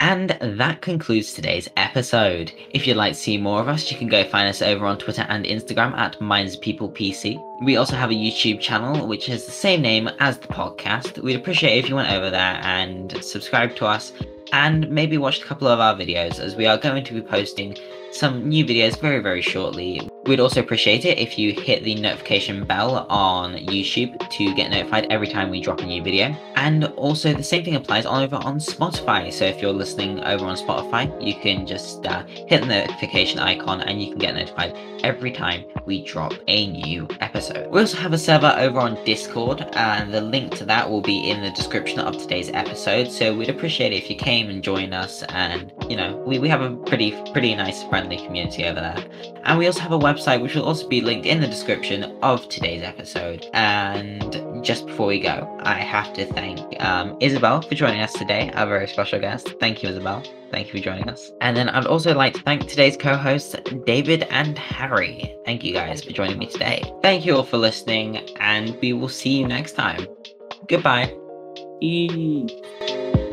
And 0.00 0.38
that 0.40 0.80
concludes 0.80 1.32
today's 1.32 1.68
episode. 1.76 2.52
If 2.70 2.86
you'd 2.86 2.96
like 2.96 3.14
to 3.14 3.18
see 3.18 3.36
more 3.36 3.60
of 3.60 3.68
us, 3.68 3.90
you 3.90 3.98
can 3.98 4.08
go 4.08 4.22
find 4.24 4.48
us 4.48 4.62
over 4.62 4.86
on 4.86 4.98
Twitter 4.98 5.26
and 5.28 5.44
Instagram 5.44 5.92
at 5.96 6.18
MindsPeoplePC. 6.20 7.64
We 7.64 7.76
also 7.76 7.96
have 7.96 8.10
a 8.10 8.14
YouTube 8.14 8.60
channel 8.60 9.08
which 9.08 9.26
has 9.26 9.44
the 9.44 9.52
same 9.52 9.82
name 9.82 10.08
as 10.20 10.38
the 10.38 10.46
podcast. 10.48 11.18
We'd 11.22 11.36
appreciate 11.36 11.78
if 11.78 11.88
you 11.88 11.96
went 11.96 12.12
over 12.12 12.30
there 12.30 12.60
and 12.62 13.22
subscribe 13.24 13.74
to 13.76 13.86
us 13.86 14.12
and 14.52 14.88
maybe 14.88 15.18
watched 15.18 15.42
a 15.42 15.46
couple 15.46 15.68
of 15.68 15.80
our 15.80 15.94
videos 15.94 16.38
as 16.38 16.54
we 16.54 16.66
are 16.66 16.78
going 16.78 17.04
to 17.04 17.14
be 17.14 17.20
posting 17.20 17.76
some 18.18 18.48
new 18.48 18.64
videos 18.64 19.00
very, 19.00 19.20
very 19.20 19.42
shortly. 19.42 20.08
We'd 20.26 20.40
also 20.40 20.60
appreciate 20.60 21.04
it 21.04 21.16
if 21.18 21.38
you 21.38 21.52
hit 21.52 21.84
the 21.84 21.94
notification 21.94 22.64
bell 22.64 23.06
on 23.08 23.54
YouTube 23.54 24.28
to 24.30 24.54
get 24.54 24.70
notified 24.70 25.06
every 25.08 25.28
time 25.28 25.48
we 25.48 25.62
drop 25.62 25.80
a 25.80 25.86
new 25.86 26.02
video. 26.02 26.36
And 26.56 26.84
also, 26.96 27.32
the 27.32 27.42
same 27.42 27.64
thing 27.64 27.76
applies 27.76 28.04
on 28.04 28.22
over 28.22 28.36
on 28.36 28.58
Spotify. 28.58 29.32
So 29.32 29.44
if 29.46 29.62
you're 29.62 29.72
listening 29.72 30.20
over 30.24 30.44
on 30.44 30.56
Spotify, 30.56 31.04
you 31.24 31.34
can 31.34 31.66
just 31.66 32.04
uh, 32.04 32.26
hit 32.26 32.60
the 32.60 32.66
notification 32.66 33.38
icon 33.38 33.80
and 33.82 34.02
you 34.02 34.10
can 34.10 34.18
get 34.18 34.34
notified 34.34 34.76
every 35.04 35.32
time 35.32 35.64
we 35.86 36.04
drop 36.04 36.34
a 36.48 36.66
new 36.66 37.06
episode. 37.20 37.70
We 37.70 37.80
also 37.80 37.96
have 37.98 38.12
a 38.12 38.18
server 38.18 38.54
over 38.58 38.80
on 38.80 39.02
Discord, 39.04 39.62
and 39.74 40.12
the 40.12 40.20
link 40.20 40.54
to 40.56 40.64
that 40.64 40.90
will 40.90 41.00
be 41.00 41.30
in 41.30 41.40
the 41.40 41.50
description 41.50 42.00
of 42.00 42.18
today's 42.18 42.50
episode. 42.50 43.10
So 43.10 43.34
we'd 43.34 43.48
appreciate 43.48 43.92
it 43.92 43.96
if 43.96 44.10
you 44.10 44.16
came 44.16 44.50
and 44.50 44.62
joined 44.62 44.92
us, 44.92 45.22
and 45.30 45.72
you 45.88 45.96
know, 45.96 46.16
we, 46.26 46.38
we 46.38 46.48
have 46.48 46.60
a 46.60 46.76
pretty 46.76 47.12
pretty 47.32 47.54
nice 47.54 47.82
friendly 47.84 48.07
community 48.16 48.64
over 48.64 48.80
there. 48.80 49.04
And 49.44 49.58
we 49.58 49.66
also 49.66 49.80
have 49.80 49.92
a 49.92 49.98
website 49.98 50.40
which 50.40 50.54
will 50.54 50.64
also 50.64 50.88
be 50.88 51.00
linked 51.00 51.26
in 51.26 51.40
the 51.40 51.46
description 51.46 52.04
of 52.22 52.48
today's 52.48 52.82
episode. 52.82 53.46
And 53.52 54.64
just 54.64 54.86
before 54.86 55.06
we 55.06 55.20
go, 55.20 55.58
I 55.60 55.74
have 55.74 56.12
to 56.14 56.26
thank 56.26 56.58
um, 56.82 57.18
Isobel 57.20 57.68
for 57.68 57.74
joining 57.74 58.00
us 58.00 58.12
today, 58.12 58.50
our 58.54 58.66
very 58.66 58.88
special 58.88 59.20
guest. 59.20 59.54
Thank 59.60 59.82
you, 59.82 59.88
Isobel. 59.90 60.26
Thank 60.50 60.68
you 60.68 60.80
for 60.80 60.84
joining 60.84 61.08
us. 61.08 61.30
And 61.40 61.56
then 61.56 61.68
I'd 61.68 61.86
also 61.86 62.14
like 62.14 62.34
to 62.34 62.42
thank 62.42 62.66
today's 62.68 62.96
co 62.96 63.16
hosts, 63.16 63.54
David 63.84 64.22
and 64.30 64.58
Harry. 64.58 65.34
Thank 65.44 65.64
you 65.64 65.72
guys 65.72 66.02
for 66.02 66.12
joining 66.12 66.38
me 66.38 66.46
today. 66.46 66.82
Thank 67.02 67.26
you 67.26 67.36
all 67.36 67.42
for 67.42 67.58
listening, 67.58 68.18
and 68.40 68.76
we 68.80 68.92
will 68.92 69.08
see 69.08 69.38
you 69.38 69.46
next 69.46 69.72
time. 69.72 70.06
Goodbye. 70.68 71.14
E. 71.80 73.27